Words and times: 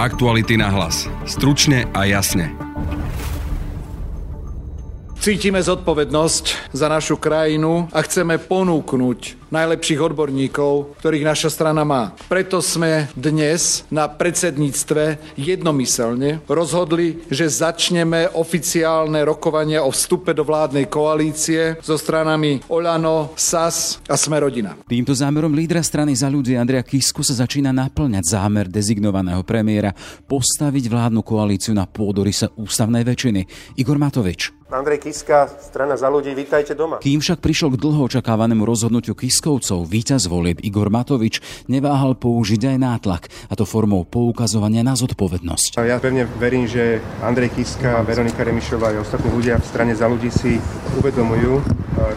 Aktuality 0.00 0.56
na 0.56 0.72
hlas. 0.72 1.04
Stručne 1.28 1.84
a 1.92 2.08
jasne. 2.08 2.56
Cítime 5.20 5.60
zodpovednosť 5.60 6.72
za 6.72 6.88
našu 6.88 7.20
krajinu 7.20 7.84
a 7.92 8.00
chceme 8.00 8.40
ponúknuť 8.40 9.39
najlepších 9.50 10.00
odborníkov, 10.00 10.98
ktorých 11.02 11.26
naša 11.26 11.50
strana 11.50 11.82
má. 11.82 12.14
Preto 12.30 12.62
sme 12.62 13.10
dnes 13.18 13.84
na 13.90 14.06
predsedníctve 14.06 15.34
jednomyselne 15.36 16.40
rozhodli, 16.46 17.20
že 17.28 17.50
začneme 17.50 18.30
oficiálne 18.38 19.20
rokovania 19.26 19.82
o 19.82 19.90
vstupe 19.90 20.32
do 20.32 20.46
vládnej 20.46 20.86
koalície 20.86 21.76
so 21.82 21.98
stranami 21.98 22.62
Olano, 22.70 23.34
SAS 23.34 23.98
a 24.06 24.14
Smerodina. 24.14 24.78
Týmto 24.86 25.12
zámerom 25.12 25.52
lídra 25.52 25.82
strany 25.82 26.14
za 26.14 26.30
ľudí 26.30 26.54
Andrea 26.54 26.86
Kisku 26.86 27.26
sa 27.26 27.34
začína 27.34 27.74
naplňať 27.74 28.24
zámer 28.38 28.70
dezignovaného 28.70 29.42
premiéra 29.42 29.90
postaviť 30.30 30.86
vládnu 30.86 31.20
koalíciu 31.26 31.74
na 31.74 31.90
pôdorise 31.90 32.46
ústavnej 32.54 33.02
väčšiny. 33.02 33.74
Igor 33.76 33.98
Matovič. 33.98 34.59
Andrej 34.70 35.02
Kiska, 35.02 35.50
strana 35.50 35.98
za 35.98 36.06
ľudí, 36.06 36.30
vítajte 36.30 36.78
doma. 36.78 37.02
Kým 37.02 37.18
však 37.18 37.42
prišiel 37.42 37.74
k 37.74 37.82
dlho 37.82 38.06
očakávanému 38.06 38.62
rozhodnutiu 38.62 39.18
Kiskovcov, 39.18 39.82
víťaz 39.82 40.30
volieb 40.30 40.62
Igor 40.62 40.94
Matovič 40.94 41.42
neváhal 41.66 42.14
použiť 42.14 42.70
aj 42.70 42.76
nátlak, 42.78 43.22
a 43.50 43.58
to 43.58 43.66
formou 43.66 44.06
poukazovania 44.06 44.86
na 44.86 44.94
zodpovednosť. 44.94 45.74
Ja 45.82 45.98
pevne 45.98 46.22
verím, 46.38 46.70
že 46.70 47.02
Andrej 47.18 47.50
Kiska, 47.58 48.06
Veronika 48.06 48.46
Remišová 48.46 48.94
a 48.94 49.02
ostatní 49.02 49.34
ľudia 49.34 49.58
v 49.58 49.66
strane 49.66 49.90
za 49.98 50.06
ľudí 50.06 50.30
si 50.30 50.62
uvedomujú, 51.02 51.66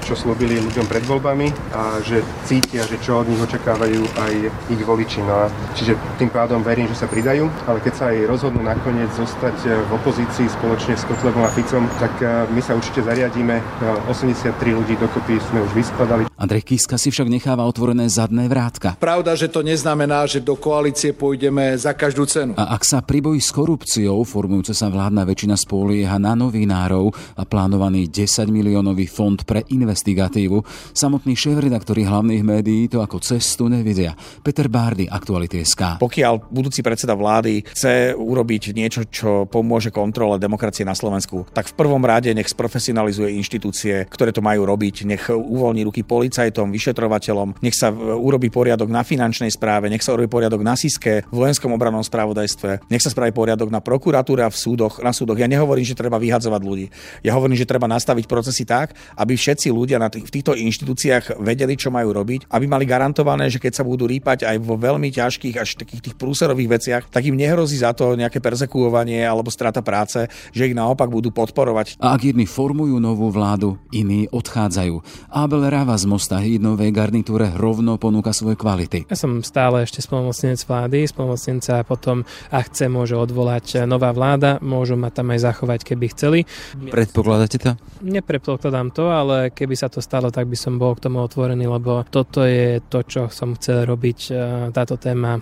čo 0.05 0.13
slúbili 0.13 0.61
ľuďom 0.61 0.85
pred 0.85 1.01
voľbami 1.09 1.49
a 1.73 2.05
že 2.05 2.21
cítia, 2.45 2.85
že 2.85 3.01
čo 3.01 3.25
od 3.25 3.33
nich 3.33 3.41
očakávajú 3.41 4.01
aj 4.29 4.33
ich 4.69 4.81
voliči. 4.85 5.25
No 5.25 5.49
a 5.49 5.51
čiže 5.73 5.97
tým 6.21 6.29
pádom 6.29 6.61
verím, 6.61 6.85
že 6.93 7.01
sa 7.01 7.09
pridajú, 7.09 7.49
ale 7.65 7.81
keď 7.81 7.93
sa 7.97 8.05
aj 8.13 8.29
rozhodnú 8.29 8.61
nakoniec 8.61 9.09
zostať 9.17 9.89
v 9.89 9.91
opozícii 9.97 10.45
spoločne 10.53 10.93
s 10.93 11.03
Kotlebom 11.09 11.41
a 11.41 11.49
Ficom, 11.49 11.89
tak 11.97 12.13
my 12.49 12.61
sa 12.63 12.75
určite 12.75 13.05
zariadíme. 13.05 13.61
83 14.09 14.55
ľudí 14.73 14.97
dokopy 14.99 15.39
sme 15.51 15.63
už 15.63 15.71
vyskladali. 15.77 16.23
Andrej 16.33 16.65
Kiska 16.65 16.99
si 16.99 17.13
však 17.13 17.29
necháva 17.31 17.63
otvorené 17.63 18.09
zadné 18.11 18.51
vrátka. 18.51 18.99
Pravda, 18.99 19.37
že 19.37 19.47
to 19.47 19.63
neznamená, 19.63 20.27
že 20.27 20.43
do 20.43 20.59
koalície 20.59 21.15
pôjdeme 21.15 21.71
za 21.79 21.95
každú 21.95 22.27
cenu. 22.27 22.51
A 22.59 22.75
ak 22.75 22.83
sa 22.83 22.99
pribojí 22.99 23.39
s 23.39 23.53
korupciou, 23.53 24.25
formujúca 24.27 24.75
sa 24.75 24.91
vládna 24.91 25.23
väčšina 25.23 25.55
spolieha 25.55 26.17
na 26.19 26.35
novinárov 26.35 27.13
a 27.37 27.47
plánovaný 27.47 28.11
10 28.11 28.51
miliónový 28.51 29.07
fond 29.07 29.39
pre 29.45 29.63
investigatívu, 29.71 30.59
samotní 30.91 31.37
šéf-redaktori 31.37 32.03
hlavných 32.03 32.43
médií 32.43 32.89
to 32.89 32.99
ako 32.99 33.21
cestu 33.21 33.69
nevidia. 33.69 34.17
Peter 34.41 34.67
Bárdy, 34.67 35.07
Aktuality 35.07 35.61
SK. 35.61 36.01
Pokiaľ 36.01 36.49
budúci 36.49 36.81
predseda 36.81 37.13
vlády 37.13 37.61
chce 37.71 38.17
urobiť 38.17 38.73
niečo, 38.73 39.05
čo 39.07 39.45
pomôže 39.47 39.93
kontrole 39.93 40.41
demokracie 40.41 40.81
na 40.83 40.97
Slovensku, 40.97 41.45
tak 41.53 41.69
v 41.69 41.77
prvom 41.77 42.01
rade 42.01 42.32
nech 42.33 42.49
sprofesionalizuje 42.49 43.33
inštitúcie, 43.37 44.05
ktoré 44.09 44.33
to 44.33 44.41
majú 44.43 44.65
robiť, 44.67 44.95
nech 45.05 45.23
uvoľní 45.29 45.85
ruky 45.87 46.01
policajtom, 46.05 46.73
vyšetrovateľom, 46.73 47.61
nech 47.61 47.77
sa 47.77 47.93
urobí 47.93 48.49
poriadok 48.49 48.89
na 48.89 49.05
finančnej 49.05 49.49
správe, 49.53 49.87
nech 49.89 50.03
sa 50.03 50.13
urobí 50.13 50.29
poriadok 50.29 50.61
na 50.65 50.73
SISKE, 50.73 51.29
v 51.29 51.35
vojenskom 51.35 51.71
obranom 51.73 52.01
spravodajstve, 52.03 52.89
nech 52.89 53.03
sa 53.03 53.13
spraví 53.13 53.31
poriadok 53.31 53.69
na 53.69 53.79
prokuratúre 53.79 54.43
a 54.45 54.49
v 54.49 54.57
súdoch, 54.57 54.99
na 55.01 55.13
súdoch. 55.13 55.37
Ja 55.37 55.49
nehovorím, 55.49 55.85
že 55.85 55.97
treba 55.97 56.17
vyhadzovať 56.17 56.61
ľudí. 56.61 56.87
Ja 57.21 57.37
hovorím, 57.37 57.57
že 57.57 57.69
treba 57.69 57.85
nastaviť 57.89 58.25
procesy 58.25 58.65
tak, 58.65 58.97
aby 59.17 59.37
všetci 59.37 59.69
ľudia 59.69 60.01
na 60.01 60.09
tých, 60.09 60.25
v 60.27 60.33
týchto 60.33 60.53
inštitúciách 60.57 61.39
vedeli, 61.41 61.77
čo 61.77 61.93
majú 61.93 62.15
robiť, 62.15 62.49
aby 62.49 62.65
mali 62.65 62.85
garantované, 62.89 63.49
že 63.49 63.61
keď 63.61 63.81
sa 63.81 63.83
budú 63.85 64.09
rýpať 64.09 64.47
aj 64.47 64.57
vo 64.61 64.75
veľmi 64.79 65.09
ťažkých 65.13 65.55
až 65.59 65.77
takých 65.77 66.11
tých 66.11 66.15
prúserových 66.17 66.69
veciach, 66.79 67.03
tak 67.11 67.27
im 67.27 67.37
nehrozí 67.37 67.79
za 67.79 67.93
to 67.93 68.17
nejaké 68.17 68.39
persekuovanie 68.39 69.21
alebo 69.23 69.53
strata 69.53 69.83
práce, 69.83 70.25
že 70.55 70.65
ich 70.69 70.75
naopak 70.75 71.11
budú 71.11 71.29
podporovať. 71.29 71.99
A 72.01 72.15
ak 72.15 72.22
jedni 72.31 72.47
formujú 72.47 73.01
novú 73.03 73.27
vládu, 73.27 73.75
iní 73.91 74.31
odchádzajú. 74.31 74.95
Abel 75.33 75.67
Rava 75.67 75.99
z 75.99 76.05
Mosta 76.07 76.39
novej 76.39 76.95
garnitúre 76.95 77.51
rovno 77.55 77.99
ponúka 77.99 78.31
svoje 78.31 78.55
kvality. 78.55 79.09
Ja 79.11 79.17
som 79.19 79.43
stále 79.43 79.83
ešte 79.83 79.99
spolomocnenec 79.99 80.63
vlády, 80.63 81.09
spolomocnenca 81.09 81.83
potom, 81.83 82.23
ak 82.53 82.71
chce, 82.71 82.87
môže 82.87 83.19
odvolať 83.19 83.83
nová 83.83 84.15
vláda, 84.15 84.63
môžu 84.63 84.95
ma 84.95 85.11
tam 85.11 85.35
aj 85.35 85.43
zachovať, 85.43 85.79
keby 85.83 86.05
chceli. 86.15 86.39
Predpokladáte 86.77 87.57
to? 87.59 87.71
Nepredpokladám 88.05 88.95
to, 88.95 89.11
ale 89.11 89.51
keby 89.51 89.75
sa 89.75 89.91
to 89.91 89.99
stalo, 89.99 90.31
tak 90.31 90.47
by 90.47 90.55
som 90.55 90.79
bol 90.79 90.95
k 90.95 91.09
tomu 91.09 91.19
otvorený, 91.19 91.67
lebo 91.67 92.05
toto 92.07 92.45
je 92.47 92.79
to, 92.87 93.03
čo 93.03 93.21
som 93.27 93.57
chcel 93.59 93.83
robiť, 93.83 94.19
e, 94.29 94.33
táto 94.71 94.95
téma 94.95 95.39
e, 95.39 95.41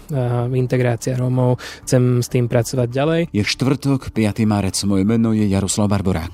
integrácia 0.58 1.14
Rómov. 1.20 1.60
Chcem 1.86 2.24
s 2.24 2.28
tým 2.32 2.48
pracovať 2.48 2.88
ďalej. 2.90 3.22
Je 3.36 3.44
štvrtok, 3.44 4.14
5. 4.16 4.46
marec, 4.48 4.78
moje 4.88 5.04
meno 5.04 5.36
je 5.36 5.46
Jaroslav 5.46 5.92
Barborák. 5.92 6.34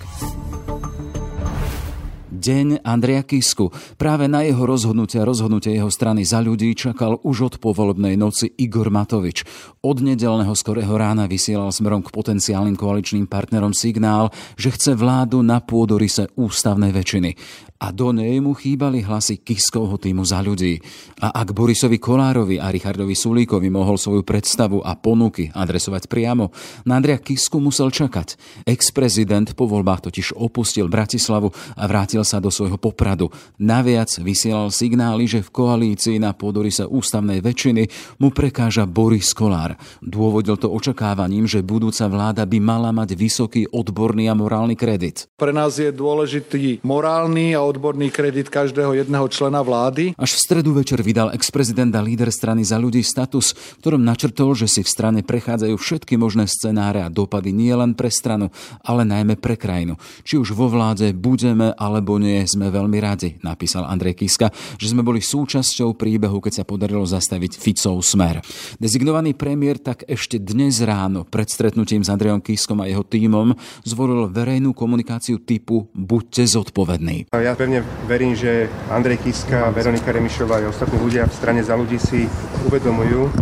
Deň 2.38 2.80
Andreja 2.86 3.28
Kisku. 3.28 3.76
Práve 4.00 4.32
na 4.32 4.46
jeho 4.46 4.64
rozhodnutie 4.64 5.20
a 5.20 5.28
rozhodnutie 5.28 5.76
jeho 5.76 5.92
strany 5.92 6.24
za 6.24 6.40
ľudí 6.40 6.72
čakal 6.80 7.20
už 7.26 7.38
od 7.50 7.54
povolebnej 7.60 8.16
noci 8.16 8.48
Igor 8.62 8.88
Matovič. 8.88 9.44
Od 9.84 9.98
nedelného 10.00 10.56
skorého 10.56 10.96
rána 10.96 11.28
vysielal 11.28 11.76
smerom 11.76 12.06
k 12.06 12.14
potenciálnym 12.14 12.80
koaličným 12.80 13.28
partnerom 13.28 13.76
signál, 13.76 14.32
že 14.56 14.72
chce 14.72 14.96
vládu 14.96 15.44
na 15.44 15.60
pôdorise 15.60 16.32
ústavnej 16.40 16.96
väčšiny 16.96 17.36
a 17.78 17.94
do 17.94 18.10
nej 18.10 18.42
mu 18.42 18.58
chýbali 18.58 19.06
hlasy 19.06 19.42
Kiskovho 19.42 20.02
týmu 20.02 20.26
za 20.26 20.42
ľudí. 20.42 20.82
A 21.22 21.30
ak 21.30 21.54
Borisovi 21.54 22.02
Kolárovi 22.02 22.58
a 22.58 22.74
Richardovi 22.74 23.14
Sulíkovi 23.14 23.70
mohol 23.70 24.02
svoju 24.02 24.26
predstavu 24.26 24.82
a 24.82 24.98
ponuky 24.98 25.54
adresovať 25.54 26.10
priamo, 26.10 26.50
na 26.90 26.98
Andrea 26.98 27.22
Kisku 27.22 27.62
musel 27.62 27.94
čakať. 27.94 28.36
Ex-prezident 28.66 29.54
po 29.54 29.70
voľbách 29.70 30.10
totiž 30.10 30.34
opustil 30.34 30.90
Bratislavu 30.90 31.54
a 31.78 31.84
vrátil 31.86 32.26
sa 32.26 32.42
do 32.42 32.50
svojho 32.50 32.82
popradu. 32.82 33.30
Naviac 33.62 34.10
vysielal 34.18 34.74
signály, 34.74 35.30
že 35.30 35.46
v 35.46 35.54
koalícii 35.54 36.18
na 36.18 36.34
sa 36.68 36.86
ústavnej 36.90 37.40
väčšiny 37.46 37.84
mu 38.18 38.34
prekáža 38.34 38.90
Boris 38.90 39.32
Kolár. 39.38 39.78
Dôvodil 40.02 40.58
to 40.58 40.74
očakávaním, 40.74 41.46
že 41.46 41.62
budúca 41.66 42.10
vláda 42.10 42.44
by 42.50 42.58
mala 42.58 42.90
mať 42.90 43.14
vysoký 43.14 43.70
odborný 43.70 44.30
a 44.32 44.34
morálny 44.34 44.74
kredit. 44.74 45.30
Pre 45.38 45.54
nás 45.54 45.78
je 45.78 45.94
dôležitý 45.94 46.82
morálny 46.82 47.54
a 47.54 47.67
odborný 47.68 48.08
kredit 48.08 48.48
každého 48.48 48.96
jedného 48.96 49.28
člena 49.28 49.60
vlády. 49.60 50.16
Až 50.16 50.40
v 50.40 50.44
stredu 50.48 50.72
večer 50.72 51.04
vydal 51.04 51.36
ex-prezident 51.36 51.92
a 51.92 52.02
líder 52.02 52.32
strany 52.32 52.64
za 52.64 52.80
ľudí 52.80 53.04
status, 53.04 53.52
ktorom 53.84 54.00
načrtol, 54.00 54.56
že 54.56 54.72
si 54.72 54.82
v 54.82 54.90
strane 54.90 55.20
prechádzajú 55.20 55.76
všetky 55.76 56.16
možné 56.16 56.48
scenáre 56.48 57.04
a 57.04 57.12
dopady 57.12 57.52
nie 57.52 57.76
len 57.76 57.92
pre 57.92 58.08
stranu, 58.08 58.48
ale 58.80 59.04
najmä 59.04 59.36
pre 59.36 59.60
krajinu. 59.60 60.00
Či 60.24 60.40
už 60.40 60.56
vo 60.56 60.72
vláde 60.72 61.12
budeme 61.12 61.76
alebo 61.76 62.16
nie, 62.16 62.48
sme 62.48 62.72
veľmi 62.72 62.98
radi, 63.04 63.36
napísal 63.44 63.84
Andrej 63.84 64.24
Kiska, 64.24 64.48
že 64.80 64.88
sme 64.96 65.04
boli 65.04 65.20
súčasťou 65.20 66.00
príbehu, 66.00 66.40
keď 66.40 66.64
sa 66.64 66.64
podarilo 66.64 67.04
zastaviť 67.04 67.60
Ficov 67.60 68.00
smer. 68.06 68.40
Dezignovaný 68.80 69.36
premiér 69.36 69.84
tak 69.84 70.08
ešte 70.08 70.40
dnes 70.40 70.80
ráno 70.80 71.28
pred 71.28 71.52
stretnutím 71.52 72.06
s 72.06 72.14
Andrejom 72.14 72.40
Kiskom 72.40 72.80
a 72.80 72.88
jeho 72.88 73.04
tímom 73.04 73.58
zvolil 73.84 74.30
verejnú 74.32 74.72
komunikáciu 74.78 75.42
typu 75.42 75.90
buďte 75.92 76.46
zodpovední. 76.46 77.34
Ja 77.34 77.57
pevne 77.58 77.82
verím, 78.06 78.38
že 78.38 78.70
Andrej 78.94 79.18
Kiska, 79.26 79.74
Veronika 79.74 80.14
Remišová 80.14 80.62
a 80.62 80.70
ostatní 80.70 81.02
ľudia 81.02 81.26
v 81.26 81.34
strane 81.34 81.66
za 81.66 81.74
ľudí 81.74 81.98
si 81.98 82.30
uvedomujú, 82.70 83.34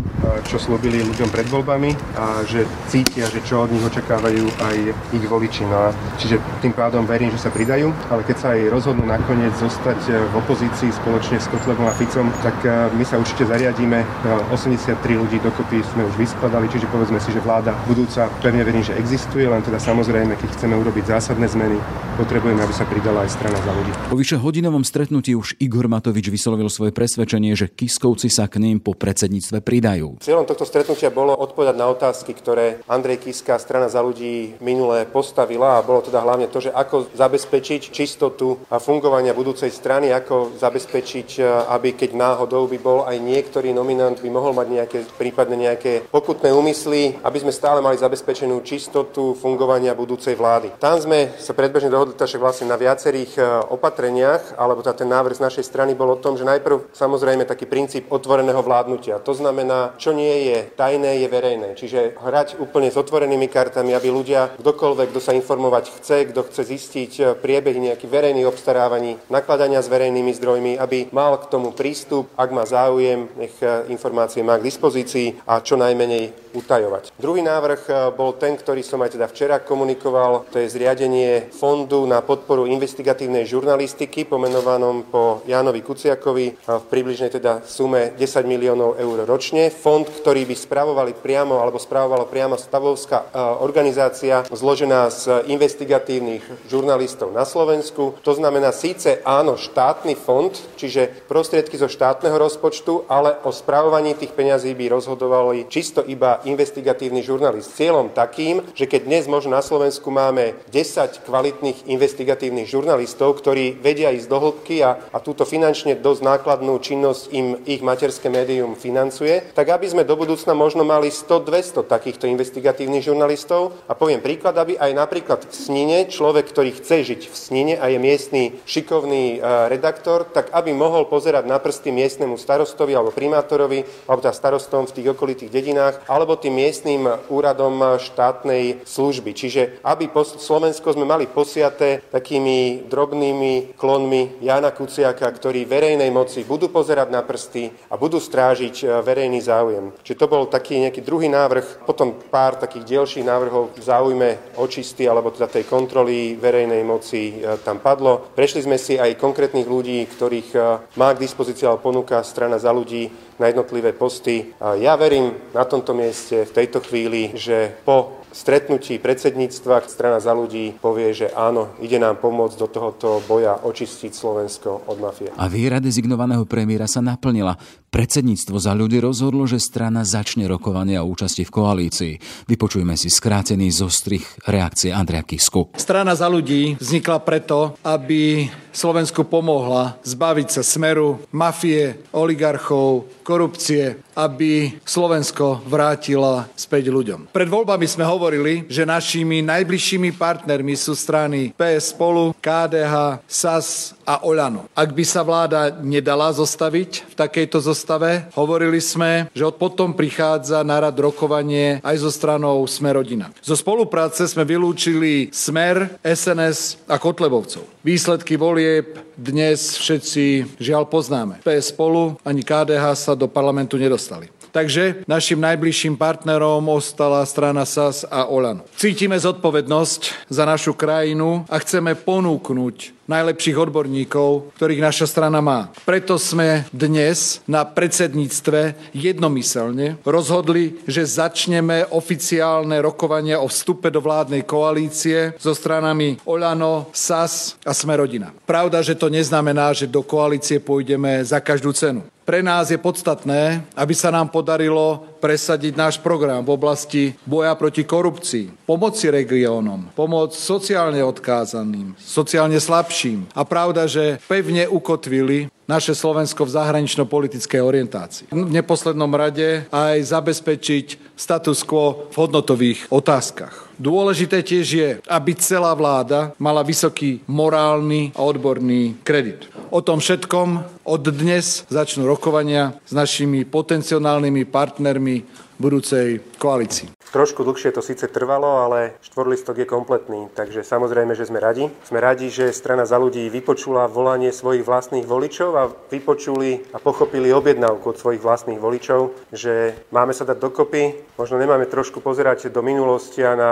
čo 0.48 0.58
slúbili 0.58 1.06
ľuďom 1.06 1.30
pred 1.30 1.46
voľbami 1.52 1.92
a 2.18 2.42
že 2.48 2.66
cítia, 2.90 3.30
že 3.30 3.44
čo 3.46 3.68
od 3.68 3.70
nich 3.70 3.84
očakávajú 3.84 4.48
aj 4.58 4.78
ich 5.14 5.26
voliči. 5.28 5.68
No 5.68 5.92
a 5.92 5.94
čiže 6.18 6.40
tým 6.64 6.74
pádom 6.74 7.04
verím, 7.06 7.30
že 7.36 7.46
sa 7.46 7.52
pridajú, 7.54 7.92
ale 8.10 8.26
keď 8.26 8.38
sa 8.40 8.48
aj 8.56 8.72
rozhodnú 8.72 9.06
nakoniec 9.06 9.54
zostať 9.60 10.32
v 10.32 10.34
opozícii 10.34 10.90
spoločne 10.96 11.38
s 11.38 11.52
Kotlebom 11.52 11.86
a 11.86 11.94
Ficom, 11.94 12.32
tak 12.42 12.58
my 12.96 13.04
sa 13.06 13.20
určite 13.22 13.46
zariadíme. 13.46 14.02
83 14.50 14.98
ľudí 15.14 15.38
dokopy 15.44 15.84
sme 15.94 16.08
už 16.08 16.16
vyskladali, 16.18 16.72
čiže 16.72 16.90
povedzme 16.90 17.20
si, 17.22 17.30
že 17.36 17.44
vláda 17.44 17.76
budúca 17.86 18.32
pevne 18.42 18.64
verím, 18.64 18.82
že 18.82 18.98
existuje, 18.98 19.46
len 19.46 19.62
teda 19.62 19.78
samozrejme, 19.78 20.40
keď 20.40 20.50
chceme 20.58 20.74
urobiť 20.80 21.06
zásadné 21.20 21.46
zmeny, 21.52 21.78
potrebujeme, 22.18 22.64
aby 22.64 22.74
sa 22.74 22.88
pridala 22.88 23.28
aj 23.28 23.36
strana 23.36 23.60
za 23.62 23.72
ľudí. 23.76 23.94
Po 24.06 24.14
vyše 24.14 24.38
hodinovom 24.38 24.86
stretnutí 24.86 25.34
už 25.34 25.58
Igor 25.58 25.90
Matovič 25.90 26.30
vyslovil 26.30 26.70
svoje 26.70 26.94
presvedčenie, 26.94 27.58
že 27.58 27.74
Kiskovci 27.74 28.30
sa 28.30 28.46
k 28.46 28.62
ním 28.62 28.78
po 28.78 28.94
predsedníctve 28.94 29.66
pridajú. 29.66 30.22
Cieľom 30.22 30.46
tohto 30.46 30.62
stretnutia 30.62 31.10
bolo 31.10 31.34
odpovedať 31.34 31.74
na 31.74 31.90
otázky, 31.90 32.38
ktoré 32.38 32.86
Andrej 32.86 33.26
Kiska, 33.26 33.58
strana 33.58 33.90
za 33.90 34.06
ľudí 34.06 34.62
minulé 34.62 35.10
postavila 35.10 35.82
a 35.82 35.84
bolo 35.84 36.06
teda 36.06 36.22
hlavne 36.22 36.46
to, 36.54 36.62
že 36.62 36.70
ako 36.70 37.18
zabezpečiť 37.18 37.90
čistotu 37.90 38.62
a 38.70 38.78
fungovania 38.78 39.34
budúcej 39.34 39.74
strany, 39.74 40.14
ako 40.14 40.54
zabezpečiť, 40.54 41.42
aby 41.74 41.98
keď 41.98 42.14
náhodou 42.14 42.70
by 42.70 42.78
bol 42.78 43.10
aj 43.10 43.18
niektorý 43.18 43.74
nominant, 43.74 44.22
by 44.22 44.30
mohol 44.30 44.54
mať 44.54 44.68
nejaké, 44.70 45.00
prípadne 45.18 45.66
nejaké 45.66 46.06
pokutné 46.14 46.54
úmysly, 46.54 47.18
aby 47.26 47.42
sme 47.42 47.50
stále 47.50 47.82
mali 47.82 47.98
zabezpečenú 47.98 48.62
čistotu 48.62 49.34
fungovania 49.34 49.98
budúcej 49.98 50.38
vlády. 50.38 50.78
Tam 50.78 51.02
sme 51.02 51.34
sa 51.42 51.58
predbežne 51.58 51.90
dohodli, 51.90 52.14
že 52.14 52.38
vlastne 52.38 52.70
na 52.70 52.78
viacerých 52.78 53.66
opatreniach 53.74 53.94
opatreniach, 53.96 54.60
alebo 54.60 54.84
teda 54.84 55.00
ten 55.00 55.08
návrh 55.08 55.40
z 55.40 55.46
našej 55.48 55.64
strany 55.72 55.96
bol 55.96 56.12
o 56.12 56.20
tom, 56.20 56.36
že 56.36 56.44
najprv 56.44 56.92
samozrejme 56.92 57.48
taký 57.48 57.64
princíp 57.64 58.12
otvoreného 58.12 58.60
vládnutia. 58.60 59.24
To 59.24 59.32
znamená, 59.32 59.96
čo 59.96 60.12
nie 60.12 60.52
je 60.52 60.68
tajné, 60.76 61.24
je 61.24 61.28
verejné. 61.32 61.70
Čiže 61.80 62.20
hrať 62.20 62.60
úplne 62.60 62.92
s 62.92 63.00
otvorenými 63.00 63.48
kartami, 63.48 63.96
aby 63.96 64.12
ľudia, 64.12 64.52
kdokoľvek, 64.60 65.16
kto 65.16 65.22
sa 65.24 65.32
informovať 65.32 65.96
chce, 65.96 66.18
kto 66.36 66.44
chce 66.52 66.62
zistiť 66.76 67.12
eh, 67.24 67.26
priebehy 67.40 67.80
nejakých 67.80 68.12
verejných 68.12 68.52
obstarávaní, 68.52 69.16
nakladania 69.32 69.80
s 69.80 69.88
verejnými 69.88 70.36
zdrojmi, 70.36 70.76
aby 70.76 71.08
mal 71.16 71.40
k 71.40 71.48
tomu 71.48 71.72
prístup, 71.72 72.28
ak 72.36 72.52
má 72.52 72.68
záujem, 72.68 73.32
nech 73.40 73.56
eh, 73.64 73.88
informácie 73.88 74.44
má 74.44 74.60
k 74.60 74.68
dispozícii 74.68 75.40
a 75.48 75.64
čo 75.64 75.80
najmenej 75.80 76.52
utajovať. 76.52 77.16
Druhý 77.16 77.44
návrh 77.44 77.82
eh, 77.88 77.96
bol 78.12 78.36
ten, 78.36 78.60
ktorý 78.60 78.84
som 78.84 79.00
aj 79.00 79.16
teda 79.16 79.32
včera 79.32 79.64
komunikoval, 79.64 80.52
to 80.52 80.60
je 80.60 80.68
zriadenie 80.68 81.48
fondu 81.56 82.04
na 82.04 82.20
podporu 82.20 82.68
investigatívnej 82.68 83.48
žurnalistiky, 83.48 83.85
pomenovanom 84.26 85.06
po 85.12 85.46
Jánovi 85.46 85.86
Kuciakovi 85.86 86.58
v 86.66 86.86
približnej 86.90 87.30
teda 87.30 87.62
sume 87.68 88.18
10 88.18 88.48
miliónov 88.48 88.98
eur 88.98 89.28
ročne. 89.28 89.70
Fond, 89.70 90.08
ktorý 90.08 90.48
by 90.50 90.56
spravovali 90.56 91.14
priamo 91.14 91.62
alebo 91.62 91.78
spravovalo 91.78 92.26
priamo 92.26 92.58
stavovská 92.58 93.18
e, 93.18 93.38
organizácia 93.62 94.48
zložená 94.50 95.12
z 95.12 95.46
investigatívnych 95.52 96.42
žurnalistov 96.66 97.30
na 97.36 97.46
Slovensku. 97.46 98.18
To 98.26 98.34
znamená 98.34 98.72
síce 98.72 99.22
áno 99.22 99.60
štátny 99.60 100.16
fond, 100.16 100.54
čiže 100.80 101.28
prostriedky 101.30 101.78
zo 101.78 101.92
štátneho 101.92 102.36
rozpočtu, 102.40 103.06
ale 103.12 103.38
o 103.44 103.52
spravovaní 103.52 104.16
tých 104.16 104.34
peňazí 104.34 104.74
by 104.74 104.90
rozhodovali 104.90 105.68
čisto 105.70 106.02
iba 106.06 106.42
investigatívny 106.48 107.22
žurnalist. 107.22 107.76
Cieľom 107.76 108.16
takým, 108.16 108.64
že 108.74 108.90
keď 108.90 109.02
dnes 109.06 109.26
možno 109.30 109.58
na 109.58 109.64
Slovensku 109.64 110.08
máme 110.10 110.56
10 110.72 111.28
kvalitných 111.28 111.92
investigatívnych 111.92 112.70
žurnalistov, 112.70 113.38
ktorí 113.42 113.75
vedia 113.78 114.12
ísť 114.12 114.28
do 114.28 114.38
hĺbky 114.40 114.82
a, 114.82 114.98
a 115.12 115.18
túto 115.20 115.44
finančne 115.44 116.00
dosť 116.00 116.22
nákladnú 116.24 116.76
činnosť 116.82 117.24
im 117.32 117.60
ich 117.64 117.86
materské 117.86 118.28
médium 118.28 118.74
financuje, 118.76 119.52
tak 119.54 119.72
aby 119.72 119.86
sme 119.88 120.08
do 120.08 120.16
budúcna 120.18 120.58
možno 120.58 120.84
mali 120.84 121.14
100-200 121.14 121.86
takýchto 121.86 122.26
investigatívnych 122.28 123.06
žurnalistov. 123.06 123.78
A 123.88 123.94
poviem 123.94 124.20
príklad, 124.20 124.58
aby 124.60 124.76
aj 124.76 124.92
napríklad 124.92 125.40
v 125.46 125.54
Snine 125.54 126.10
človek, 126.10 126.50
ktorý 126.52 126.76
chce 126.76 127.16
žiť 127.16 127.22
v 127.30 127.36
Snine 127.36 127.76
a 127.80 127.88
je 127.92 127.98
miestný 128.02 128.44
šikovný 128.66 129.38
e, 129.38 129.70
redaktor, 129.70 130.26
tak 130.26 130.52
aby 130.52 130.74
mohol 130.74 131.08
pozerať 131.08 131.46
na 131.46 131.62
prsty 131.62 131.94
miestnemu 131.94 132.36
starostovi 132.36 132.98
alebo 132.98 133.16
primátorovi, 133.16 133.86
alebo 134.10 134.22
teda 134.22 134.36
starostom 134.36 134.90
v 134.90 134.96
tých 135.02 135.08
okolitých 135.16 135.54
dedinách, 135.54 136.04
alebo 136.10 136.36
tým 136.36 136.58
miestnym 136.58 137.08
úradom 137.30 138.00
štátnej 138.00 138.84
služby. 138.84 139.32
Čiže 139.36 139.62
aby 139.84 140.10
Slovensko 140.26 140.92
sme 140.96 141.08
mali 141.08 141.30
posiaté 141.30 142.02
takými 142.12 142.88
drobnými 142.88 143.55
klonmi 143.76 144.42
Jana 144.42 144.72
Kuciaka, 144.72 145.28
ktorí 145.30 145.64
verejnej 145.68 146.10
moci 146.10 146.44
budú 146.44 146.68
pozerať 146.74 147.08
na 147.12 147.22
prsty 147.22 147.72
a 147.92 147.96
budú 147.96 148.18
strážiť 148.18 148.76
e, 148.82 148.86
verejný 149.04 149.40
záujem. 149.44 149.94
Čiže 150.02 150.20
to 150.20 150.32
bol 150.32 150.44
taký 150.50 150.82
nejaký 150.82 151.06
druhý 151.06 151.30
návrh, 151.30 151.88
potom 151.88 152.18
pár 152.32 152.58
takých 152.58 153.00
ďalších 153.00 153.26
návrhov 153.26 153.78
v 153.78 153.82
záujme 153.84 154.30
očisty 154.60 155.06
alebo 155.06 155.32
teda 155.32 155.48
tej 155.52 155.66
kontroly 155.70 156.36
verejnej 156.36 156.82
moci 156.82 157.40
e, 157.40 157.60
tam 157.62 157.80
padlo. 157.80 158.34
Prešli 158.34 158.66
sme 158.66 158.82
si 158.82 158.98
aj 158.98 159.20
konkrétnych 159.20 159.68
ľudí, 159.70 160.04
ktorých 160.10 160.50
e, 160.56 160.60
má 160.98 161.14
k 161.14 161.22
dispozícii 161.24 161.70
alebo 161.70 161.86
ponúka 161.92 162.20
strana 162.26 162.58
za 162.58 162.74
ľudí 162.74 163.08
na 163.36 163.52
jednotlivé 163.52 163.92
posty. 163.92 164.56
Ja 164.80 164.96
verím 164.96 165.36
na 165.52 165.68
tomto 165.68 165.92
mieste 165.92 166.48
v 166.48 166.56
tejto 166.56 166.80
chvíli, 166.80 167.36
že 167.36 167.68
po 167.84 168.25
stretnutí 168.36 169.00
predsedníctva 169.00 169.88
strana 169.88 170.20
za 170.20 170.36
ľudí 170.36 170.76
povie, 170.84 171.16
že 171.16 171.32
áno, 171.32 171.72
ide 171.80 171.96
nám 171.96 172.20
pomôcť 172.20 172.60
do 172.60 172.68
tohoto 172.68 173.24
boja 173.24 173.56
očistiť 173.64 174.12
Slovensko 174.12 174.92
od 174.92 174.98
mafie. 175.00 175.32
A 175.40 175.48
výra 175.48 175.80
dezignovaného 175.80 176.44
premiéra 176.44 176.84
sa 176.92 177.00
naplnila. 177.00 177.56
Predsedníctvo 177.96 178.60
za 178.60 178.76
ľudí 178.76 179.00
rozhodlo, 179.00 179.48
že 179.48 179.56
strana 179.56 180.04
začne 180.04 180.52
rokovanie 180.52 181.00
o 181.00 181.08
účasti 181.08 181.48
v 181.48 181.54
koalícii. 181.56 182.14
Vypočujme 182.44 182.92
si 183.00 183.08
skrátený 183.08 183.72
zostrich 183.72 184.28
reakcie 184.44 184.92
Andrea 184.92 185.24
Kisku. 185.24 185.72
Strana 185.80 186.12
za 186.12 186.28
ľudí 186.28 186.76
vznikla 186.76 187.24
preto, 187.24 187.80
aby 187.88 188.52
Slovensku 188.76 189.24
pomohla 189.24 189.96
zbaviť 190.04 190.60
sa 190.60 190.60
smeru, 190.68 191.24
mafie, 191.32 192.04
oligarchov, 192.12 193.08
korupcie, 193.24 194.04
aby 194.20 194.76
Slovensko 194.84 195.64
vrátila 195.64 196.52
späť 196.60 196.92
ľuďom. 196.92 197.32
Pred 197.32 197.48
voľbami 197.48 197.88
sme 197.88 198.04
hovorili, 198.04 198.68
že 198.68 198.84
našimi 198.84 199.40
najbližšími 199.40 200.20
partnermi 200.20 200.76
sú 200.76 200.92
strany 200.92 201.56
PS 201.56 201.96
Spolu, 201.96 202.36
KDH, 202.44 203.24
SAS 203.24 203.96
a 204.04 204.28
Oľano. 204.28 204.68
Ak 204.76 204.92
by 204.92 205.04
sa 205.08 205.24
vláda 205.24 205.72
nedala 205.80 206.36
zostaviť 206.36 207.08
v 207.08 207.14
takejto 207.16 207.64
zostave, 207.64 207.85
hovorili 208.34 208.82
sme, 208.82 209.30
že 209.32 209.46
od 209.46 209.62
potom 209.62 209.94
prichádza 209.94 210.66
na 210.66 210.82
rad 210.82 210.98
rokovanie 210.98 211.80
aj 211.86 211.96
zo 212.02 212.12
stranou 212.12 212.66
Smerodina. 212.66 213.30
Zo 213.40 213.54
spolupráce 213.54 214.26
sme 214.26 214.44
vylúčili 214.44 215.30
Smer, 215.30 216.02
SNS 216.02 216.90
a 216.90 216.98
Kotlebovcov. 216.98 217.64
Výsledky 217.86 218.36
volieb 218.36 219.15
dnes 219.16 219.80
všetci 219.80 220.58
žiaľ 220.60 220.88
poznáme. 220.88 221.42
PS 221.44 221.72
spolu 221.72 222.20
ani 222.24 222.44
KDH 222.44 222.86
sa 222.96 223.14
do 223.16 223.28
parlamentu 223.28 223.80
nedostali. 223.80 224.32
Takže 224.56 225.04
našim 225.04 225.36
najbližším 225.44 226.00
partnerom 226.00 226.64
ostala 226.72 227.20
strana 227.28 227.68
SAS 227.68 228.08
a 228.08 228.24
Olano. 228.32 228.64
Cítime 228.80 229.20
zodpovednosť 229.20 230.32
za 230.32 230.48
našu 230.48 230.72
krajinu 230.72 231.44
a 231.52 231.60
chceme 231.60 231.92
ponúknuť 231.92 232.96
najlepších 233.06 233.58
odborníkov, 233.58 234.58
ktorých 234.58 234.82
naša 234.82 235.06
strana 235.06 235.38
má. 235.38 235.70
Preto 235.86 236.18
sme 236.18 236.66
dnes 236.74 237.42
na 237.46 237.62
predsedníctve 237.62 238.92
jednomyselne 238.98 240.02
rozhodli, 240.02 240.82
že 240.90 241.06
začneme 241.06 241.86
oficiálne 241.94 242.82
rokovania 242.82 243.42
o 243.42 243.48
vstupe 243.50 243.94
do 243.94 244.02
vládnej 244.02 244.42
koalície 244.44 245.38
so 245.38 245.54
stranami 245.54 246.18
Olano, 246.26 246.90
SAS 246.98 247.60
a 247.62 247.78
Smerodina. 247.78 248.34
Pravda, 248.50 248.82
že 248.82 248.98
to 248.98 249.05
neznamená, 249.08 249.72
že 249.72 249.90
do 249.90 250.04
koalície 250.04 250.62
pôjdeme 250.62 251.24
za 251.24 251.40
každú 251.40 251.74
cenu. 251.74 252.04
Pre 252.26 252.42
nás 252.42 252.74
je 252.74 252.82
podstatné, 252.82 253.62
aby 253.78 253.94
sa 253.94 254.10
nám 254.10 254.34
podarilo 254.34 255.06
presadiť 255.22 255.78
náš 255.78 255.96
program 256.02 256.42
v 256.42 256.58
oblasti 256.58 257.14
boja 257.22 257.54
proti 257.54 257.86
korupcii, 257.86 258.66
pomoci 258.66 259.14
regiónom, 259.14 259.94
pomoc 259.94 260.34
sociálne 260.34 261.06
odkázaným, 261.06 261.94
sociálne 262.02 262.58
slabším. 262.58 263.30
A 263.30 263.46
pravda, 263.46 263.86
že 263.86 264.18
pevne 264.26 264.66
ukotvili 264.66 265.54
naše 265.66 265.98
Slovensko 265.98 266.46
v 266.46 266.54
zahranično-politickej 266.54 267.62
orientácii. 267.62 268.26
V 268.30 268.54
neposlednom 268.54 269.10
rade 269.14 269.66
aj 269.74 269.98
zabezpečiť 270.06 271.18
status 271.18 271.66
quo 271.66 272.10
v 272.14 272.16
hodnotových 272.16 272.90
otázkach. 272.94 273.66
Dôležité 273.76 274.40
tiež 274.40 274.68
je, 274.72 274.90
aby 275.04 275.36
celá 275.36 275.76
vláda 275.76 276.32
mala 276.40 276.64
vysoký 276.64 277.20
morálny 277.28 278.16
a 278.16 278.24
odborný 278.24 278.96
kredit. 279.04 279.52
O 279.68 279.84
tom 279.84 280.00
všetkom 280.00 280.64
od 280.88 281.04
dnes 281.12 281.68
začnú 281.68 282.08
rokovania 282.08 282.80
s 282.88 282.96
našimi 282.96 283.44
potenciálnymi 283.44 284.48
partnermi 284.48 285.45
budúcej 285.58 286.22
koalícii. 286.38 286.92
Trošku 287.16 287.48
dlhšie 287.48 287.72
to 287.72 287.80
síce 287.80 288.12
trvalo, 288.12 288.68
ale 288.68 289.00
štvorlistok 289.00 289.64
je 289.64 289.68
kompletný, 289.68 290.28
takže 290.36 290.68
samozrejme, 290.68 291.16
že 291.16 291.32
sme 291.32 291.40
radi. 291.40 291.72
Sme 291.88 292.04
radi, 292.04 292.28
že 292.28 292.52
strana 292.52 292.84
za 292.84 293.00
ľudí 293.00 293.32
vypočula 293.32 293.88
volanie 293.88 294.36
svojich 294.36 294.68
vlastných 294.68 295.08
voličov 295.08 295.50
a 295.56 295.72
vypočuli 295.72 296.76
a 296.76 296.78
pochopili 296.84 297.32
objednávku 297.32 297.96
od 297.96 298.00
svojich 298.00 298.20
vlastných 298.20 298.60
voličov, 298.60 299.16
že 299.32 299.80
máme 299.96 300.12
sa 300.12 300.28
dať 300.28 300.38
dokopy, 300.44 301.16
možno 301.16 301.40
nemáme 301.40 301.72
trošku 301.72 302.04
pozerať 302.04 302.52
do 302.52 302.60
minulosti 302.60 303.24
a 303.24 303.40
na 303.40 303.52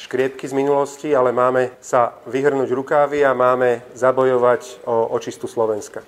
škriepky 0.00 0.48
z 0.48 0.56
minulosti, 0.56 1.12
ale 1.12 1.36
máme 1.36 1.76
sa 1.84 2.16
vyhrnúť 2.26 2.72
rukávy 2.72 3.22
a 3.28 3.36
máme 3.36 3.84
zabojovať 3.92 4.88
o 4.88 5.12
očistu 5.12 5.44
Slovenska. 5.44 6.00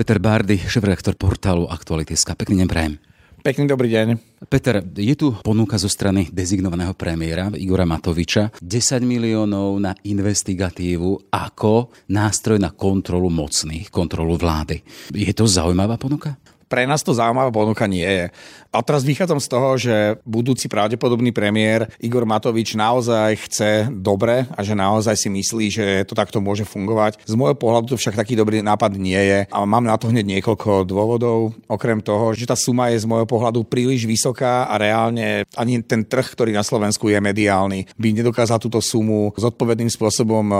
Peter 0.00 0.16
Bardy, 0.16 0.56
šéf-redaktor 0.56 1.12
portálu 1.12 1.68
Aktuality.sk. 1.68 2.32
Pekný 2.32 2.64
deň 2.64 2.68
prajem. 2.72 2.96
Pekný 3.44 3.68
dobrý 3.68 3.92
deň. 3.92 4.16
Peter, 4.48 4.80
je 4.80 5.12
tu 5.12 5.36
ponuka 5.44 5.76
zo 5.76 5.92
strany 5.92 6.32
dezignovaného 6.32 6.96
premiéra 6.96 7.52
Igora 7.52 7.84
Matoviča 7.84 8.48
10 8.64 9.04
miliónov 9.04 9.76
na 9.76 9.92
investigatívu 9.92 11.28
ako 11.28 11.92
nástroj 12.16 12.56
na 12.56 12.72
kontrolu 12.72 13.28
mocných, 13.28 13.92
kontrolu 13.92 14.40
vlády. 14.40 14.80
Je 15.12 15.36
to 15.36 15.44
zaujímavá 15.44 16.00
ponuka? 16.00 16.40
Pre 16.70 16.86
nás 16.86 17.02
to 17.02 17.10
zaujímavá 17.10 17.50
ponuka 17.50 17.90
nie 17.90 18.06
je. 18.06 18.30
A 18.70 18.78
teraz 18.86 19.02
vychádzam 19.02 19.42
z 19.42 19.48
toho, 19.50 19.68
že 19.74 19.94
budúci 20.22 20.70
pravdepodobný 20.70 21.34
premiér 21.34 21.90
Igor 21.98 22.22
Matovič 22.22 22.78
naozaj 22.78 23.50
chce 23.50 23.70
dobre 23.90 24.46
a 24.54 24.62
že 24.62 24.78
naozaj 24.78 25.18
si 25.18 25.26
myslí, 25.26 25.66
že 25.66 25.86
to 26.06 26.14
takto 26.14 26.38
môže 26.38 26.62
fungovať. 26.62 27.18
Z 27.26 27.34
môjho 27.34 27.58
pohľadu 27.58 27.90
to 27.90 27.96
však 27.98 28.14
taký 28.14 28.38
dobrý 28.38 28.62
nápad 28.62 28.94
nie 28.94 29.18
je 29.18 29.38
a 29.50 29.56
mám 29.66 29.82
na 29.82 29.98
to 29.98 30.14
hneď 30.14 30.38
niekoľko 30.38 30.86
dôvodov. 30.86 31.58
Okrem 31.66 31.98
toho, 31.98 32.30
že 32.38 32.46
tá 32.46 32.54
suma 32.54 32.94
je 32.94 33.02
z 33.02 33.10
môjho 33.10 33.26
pohľadu 33.26 33.66
príliš 33.66 34.06
vysoká 34.06 34.70
a 34.70 34.78
reálne 34.78 35.42
ani 35.58 35.82
ten 35.82 36.06
trh, 36.06 36.30
ktorý 36.30 36.54
na 36.54 36.62
Slovensku 36.62 37.10
je 37.10 37.18
mediálny, 37.18 37.90
by 37.98 38.22
nedokázal 38.22 38.62
túto 38.62 38.78
sumu 38.78 39.34
zodpovedným 39.34 39.90
spôsobom 39.90 40.46
eh, 40.46 40.58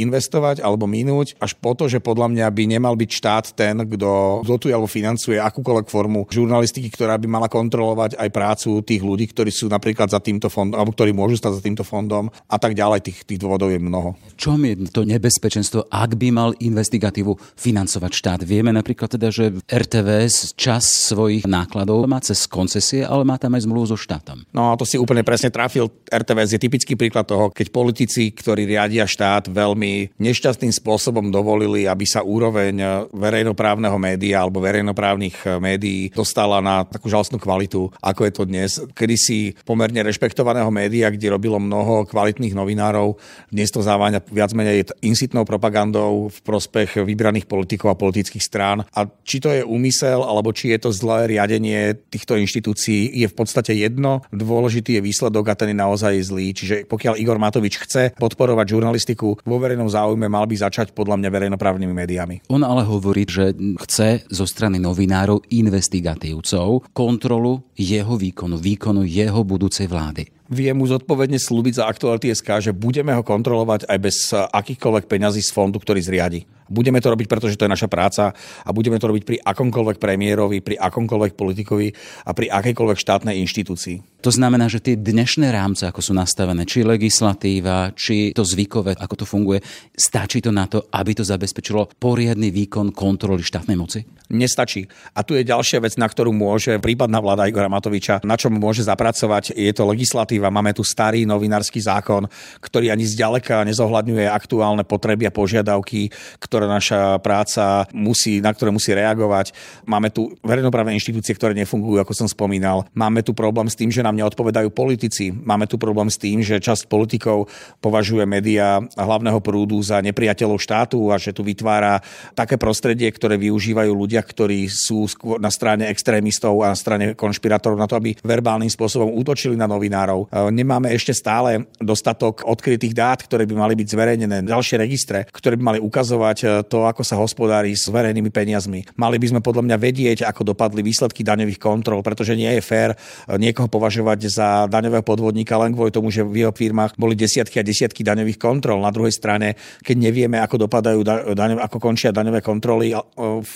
investovať 0.00 0.64
alebo 0.64 0.88
minúť, 0.88 1.36
až 1.36 1.52
po 1.60 1.76
to, 1.76 1.84
že 1.92 2.00
podľa 2.00 2.32
mňa 2.32 2.46
by 2.48 2.64
nemal 2.64 2.96
byť 2.96 3.10
štát 3.12 3.44
ten, 3.52 3.76
kto 3.84 4.40
dotuje 4.48 4.72
alebo 4.72 4.88
financuje 4.88 5.41
akúkoľvek 5.42 5.86
formu 5.90 6.24
žurnalistiky, 6.30 6.88
ktorá 6.94 7.18
by 7.18 7.26
mala 7.26 7.48
kontrolovať 7.50 8.16
aj 8.16 8.28
prácu 8.30 8.80
tých 8.86 9.02
ľudí, 9.02 9.28
ktorí 9.30 9.50
sú 9.50 9.66
napríklad 9.66 10.08
za 10.08 10.22
týmto 10.22 10.46
fondom, 10.46 10.78
alebo 10.78 10.94
ktorí 10.94 11.10
môžu 11.10 11.38
stať 11.38 11.58
za 11.58 11.62
týmto 11.62 11.84
fondom 11.84 12.30
a 12.46 12.56
tak 12.56 12.78
ďalej. 12.78 13.00
Tých, 13.02 13.18
tých 13.26 13.40
dôvodov 13.42 13.74
je 13.74 13.82
mnoho. 13.82 14.14
Čo 14.38 14.54
je 14.60 14.74
to 14.88 15.02
nebezpečenstvo, 15.02 15.90
ak 15.90 16.14
by 16.14 16.28
mal 16.30 16.50
investigatívu 16.56 17.34
financovať 17.58 18.12
štát? 18.12 18.40
Vieme 18.46 18.70
napríklad 18.70 19.10
teda, 19.10 19.28
že 19.34 19.52
RTVS 19.66 20.54
čas 20.54 20.86
svojich 21.10 21.44
nákladov 21.48 22.06
má 22.06 22.22
cez 22.22 22.46
koncesie, 22.46 23.02
ale 23.02 23.26
má 23.26 23.36
tam 23.36 23.58
aj 23.58 23.66
zmluvu 23.66 23.92
so 23.92 23.98
štátom. 23.98 24.46
No 24.54 24.72
a 24.72 24.78
to 24.78 24.86
si 24.86 25.00
úplne 25.00 25.26
presne 25.26 25.50
trafil. 25.50 25.90
RTVS 26.08 26.56
je 26.56 26.62
typický 26.62 26.94
príklad 26.94 27.26
toho, 27.26 27.50
keď 27.50 27.66
politici, 27.72 28.30
ktorí 28.30 28.68
riadia 28.68 29.08
štát, 29.08 29.50
veľmi 29.50 30.14
nešťastným 30.20 30.70
spôsobom 30.70 31.32
dovolili, 31.32 31.88
aby 31.88 32.04
sa 32.06 32.22
úroveň 32.22 33.08
verejnoprávneho 33.10 33.96
média 33.98 34.44
alebo 34.44 34.62
verejnoprávnych 34.62 35.31
médií 35.60 36.10
dostala 36.12 36.58
na 36.58 36.82
takú 36.82 37.08
žalostnú 37.08 37.38
kvalitu, 37.38 37.92
ako 38.02 38.20
je 38.26 38.32
to 38.32 38.42
dnes. 38.48 38.70
Kedy 38.92 39.16
si 39.18 39.38
pomerne 39.62 40.02
rešpektovaného 40.02 40.68
média, 40.74 41.08
kde 41.08 41.32
robilo 41.32 41.62
mnoho 41.62 42.04
kvalitných 42.08 42.56
novinárov, 42.56 43.16
dnes 43.48 43.70
to 43.70 43.80
záváňa 43.80 44.24
viac 44.28 44.50
menej 44.52 44.90
insitnou 45.00 45.46
propagandou 45.46 46.28
v 46.28 46.38
prospech 46.42 47.06
vybraných 47.06 47.46
politikov 47.46 47.94
a 47.94 48.00
politických 48.00 48.42
strán. 48.42 48.82
A 48.92 49.06
či 49.22 49.38
to 49.38 49.54
je 49.54 49.62
úmysel, 49.62 50.26
alebo 50.26 50.50
či 50.50 50.74
je 50.74 50.82
to 50.82 50.90
zlé 50.90 51.30
riadenie 51.30 51.94
týchto 52.10 52.34
inštitúcií, 52.34 53.22
je 53.22 53.26
v 53.30 53.34
podstate 53.38 53.72
jedno. 53.78 54.26
Dôležitý 54.34 54.98
je 54.98 55.06
výsledok 55.06 55.54
a 55.54 55.54
ten 55.54 55.70
je 55.70 55.78
naozaj 55.78 56.12
zlý. 56.26 56.50
Čiže 56.52 56.74
pokiaľ 56.90 57.14
Igor 57.22 57.38
Matovič 57.38 57.78
chce 57.86 58.18
podporovať 58.18 58.66
žurnalistiku 58.74 59.38
vo 59.46 59.56
verejnom 59.62 59.86
záujme, 59.86 60.26
mal 60.26 60.44
by 60.50 60.58
začať 60.58 60.90
podľa 60.90 61.22
mňa 61.22 61.28
verejnoprávnymi 61.30 61.94
médiami. 61.94 62.36
On 62.50 62.60
ale 62.60 62.82
hovorí, 62.82 63.22
že 63.22 63.54
chce 63.86 64.26
zo 64.26 64.44
strany 64.44 64.82
novinárov 64.82 65.21
investigatívcov 65.50 66.90
kontrolu 66.90 67.62
jeho 67.78 68.14
výkonu, 68.18 68.58
výkonu 68.58 69.06
jeho 69.06 69.40
budúcej 69.46 69.86
vlády 69.86 70.42
vie 70.52 70.68
mu 70.76 70.84
zodpovedne 70.84 71.40
slúbiť 71.40 71.80
za 71.80 71.88
SK, 71.88 72.48
že 72.60 72.72
budeme 72.76 73.16
ho 73.16 73.24
kontrolovať 73.24 73.88
aj 73.88 73.98
bez 73.98 74.16
akýchkoľvek 74.36 75.08
peňazí 75.08 75.40
z 75.40 75.48
fondu, 75.48 75.80
ktorý 75.80 76.04
zriadi. 76.04 76.44
Budeme 76.68 77.00
to 77.00 77.08
robiť, 77.08 77.24
pretože 77.24 77.56
to 77.56 77.64
je 77.64 77.72
naša 77.72 77.88
práca 77.88 78.36
a 78.36 78.70
budeme 78.76 79.00
to 79.00 79.08
robiť 79.08 79.24
pri 79.24 79.36
akomkoľvek 79.40 79.96
premiérovi, 79.96 80.60
pri 80.60 80.76
akomkoľvek 80.76 81.32
politikovi 81.32 81.88
a 82.28 82.30
pri 82.36 82.52
akejkoľvek 82.52 82.98
štátnej 83.00 83.40
inštitúcii. 83.40 84.11
To 84.22 84.30
znamená, 84.30 84.70
že 84.70 84.78
tie 84.78 84.94
dnešné 84.94 85.50
rámce, 85.50 85.82
ako 85.82 85.98
sú 85.98 86.14
nastavené, 86.14 86.62
či 86.62 86.86
legislatíva, 86.86 87.90
či 87.98 88.30
to 88.30 88.46
zvykové, 88.46 88.94
ako 88.94 89.14
to 89.18 89.26
funguje, 89.26 89.58
stačí 89.98 90.38
to 90.38 90.54
na 90.54 90.70
to, 90.70 90.86
aby 90.94 91.10
to 91.10 91.26
zabezpečilo 91.26 91.90
poriadny 91.98 92.54
výkon 92.54 92.94
kontroly 92.94 93.42
štátnej 93.42 93.74
moci? 93.74 94.06
Nestačí. 94.30 94.86
A 95.12 95.26
tu 95.26 95.34
je 95.34 95.42
ďalšia 95.42 95.82
vec, 95.82 95.98
na 95.98 96.06
ktorú 96.06 96.30
môže 96.30 96.78
prípadná 96.78 97.18
vláda 97.18 97.50
Igora 97.50 97.66
Matoviča, 97.66 98.22
na 98.22 98.38
čom 98.38 98.54
môže 98.54 98.86
zapracovať, 98.86 99.58
je 99.58 99.72
to 99.74 99.84
legislatíva. 99.90 100.54
Máme 100.54 100.70
tu 100.70 100.86
starý 100.86 101.26
novinársky 101.26 101.82
zákon, 101.82 102.30
ktorý 102.62 102.94
ani 102.94 103.02
zďaleka 103.04 103.66
nezohľadňuje 103.68 104.30
aktuálne 104.30 104.86
potreby 104.86 105.28
a 105.28 105.34
požiadavky, 105.34 106.14
ktoré 106.38 106.70
naša 106.70 107.18
práca 107.18 107.90
musí, 107.90 108.38
na 108.38 108.54
ktoré 108.54 108.70
musí 108.70 108.94
reagovať. 108.94 109.52
Máme 109.84 110.14
tu 110.14 110.32
verejnoprávne 110.46 110.94
inštitúcie, 110.94 111.34
ktoré 111.34 111.52
nefungujú, 111.58 111.98
ako 112.00 112.14
som 112.14 112.28
spomínal. 112.30 112.88
Máme 112.94 113.20
tu 113.26 113.34
problém 113.34 113.68
s 113.68 113.76
tým, 113.76 113.92
že 113.92 114.00
nám 114.00 114.11
neodpovedajú 114.16 114.68
politici. 114.72 115.32
Máme 115.32 115.66
tu 115.66 115.80
problém 115.80 116.08
s 116.08 116.20
tým, 116.20 116.44
že 116.44 116.60
časť 116.62 116.86
politikov 116.86 117.48
považuje 117.80 118.24
médiá 118.28 118.80
hlavného 118.94 119.40
prúdu 119.40 119.80
za 119.80 119.98
nepriateľov 120.04 120.60
štátu 120.60 121.10
a 121.10 121.16
že 121.16 121.32
tu 121.32 121.40
vytvára 121.46 122.02
také 122.36 122.60
prostredie, 122.60 123.08
ktoré 123.10 123.38
využívajú 123.38 123.92
ľudia, 123.92 124.20
ktorí 124.20 124.68
sú 124.68 125.08
na 125.38 125.48
strane 125.48 125.88
extrémistov 125.88 126.60
a 126.62 126.72
na 126.74 126.78
strane 126.78 127.14
konšpirátorov 127.16 127.78
na 127.78 127.88
to, 127.88 127.96
aby 127.96 128.14
verbálnym 128.20 128.68
spôsobom 128.68 129.14
útočili 129.14 129.54
na 129.56 129.70
novinárov. 129.70 130.26
E, 130.28 130.50
nemáme 130.52 130.92
ešte 130.92 131.14
stále 131.16 131.70
dostatok 131.78 132.44
odkrytých 132.44 132.92
dát, 132.92 133.22
ktoré 133.22 133.48
by 133.48 133.54
mali 133.54 133.74
byť 133.78 133.88
zverejnené, 133.88 134.36
ďalšie 134.44 134.76
registre, 134.76 135.24
ktoré 135.30 135.56
by 135.56 135.76
mali 135.76 135.78
ukazovať 135.80 136.38
e, 136.42 136.46
to, 136.66 136.84
ako 136.84 137.02
sa 137.06 137.16
hospodári 137.16 137.72
s 137.72 137.88
verejnými 137.88 138.28
peniazmi. 138.28 138.84
Mali 138.98 139.16
by 139.16 139.26
sme 139.32 139.40
podľa 139.40 139.62
mňa 139.70 139.76
vedieť, 139.78 140.18
ako 140.26 140.52
dopadli 140.52 140.82
výsledky 140.84 141.22
daňových 141.22 141.62
kontrol, 141.62 142.02
pretože 142.02 142.34
nie 142.34 142.50
je 142.58 142.62
fér 142.62 142.90
e, 142.92 142.96
niekoho 143.38 143.70
považovať 143.70 144.01
považovať 144.02 144.20
za 144.26 144.48
daňového 144.66 145.06
podvodníka 145.06 145.54
len 145.62 145.70
kvôli 145.70 145.94
tomu, 145.94 146.10
že 146.10 146.26
v 146.26 146.42
jeho 146.42 146.52
firmách 146.52 146.98
boli 146.98 147.14
desiatky 147.14 147.62
a 147.62 147.64
desiatky 147.64 148.02
daňových 148.02 148.36
kontrol. 148.36 148.82
Na 148.82 148.90
druhej 148.90 149.14
strane, 149.14 149.54
keď 149.86 149.96
nevieme, 150.10 150.42
ako 150.42 150.66
dopadajú 150.66 151.06
daňové, 151.32 151.62
ako 151.62 151.78
končia 151.78 152.10
daňové 152.10 152.42
kontroly 152.42 152.90
v, 153.16 153.54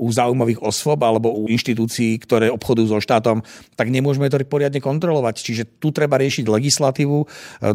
u 0.00 0.06
zaujímavých 0.08 0.64
osôb 0.64 1.04
alebo 1.04 1.36
u 1.36 1.52
inštitúcií, 1.52 2.16
ktoré 2.24 2.48
obchodujú 2.48 2.96
so 2.96 2.98
štátom, 3.04 3.44
tak 3.76 3.92
nemôžeme 3.92 4.32
to 4.32 4.40
poriadne 4.48 4.80
kontrolovať. 4.80 5.44
Čiže 5.44 5.62
tu 5.76 5.92
treba 5.92 6.16
riešiť 6.16 6.48
legislatívu, 6.48 7.18
e, 7.20 7.26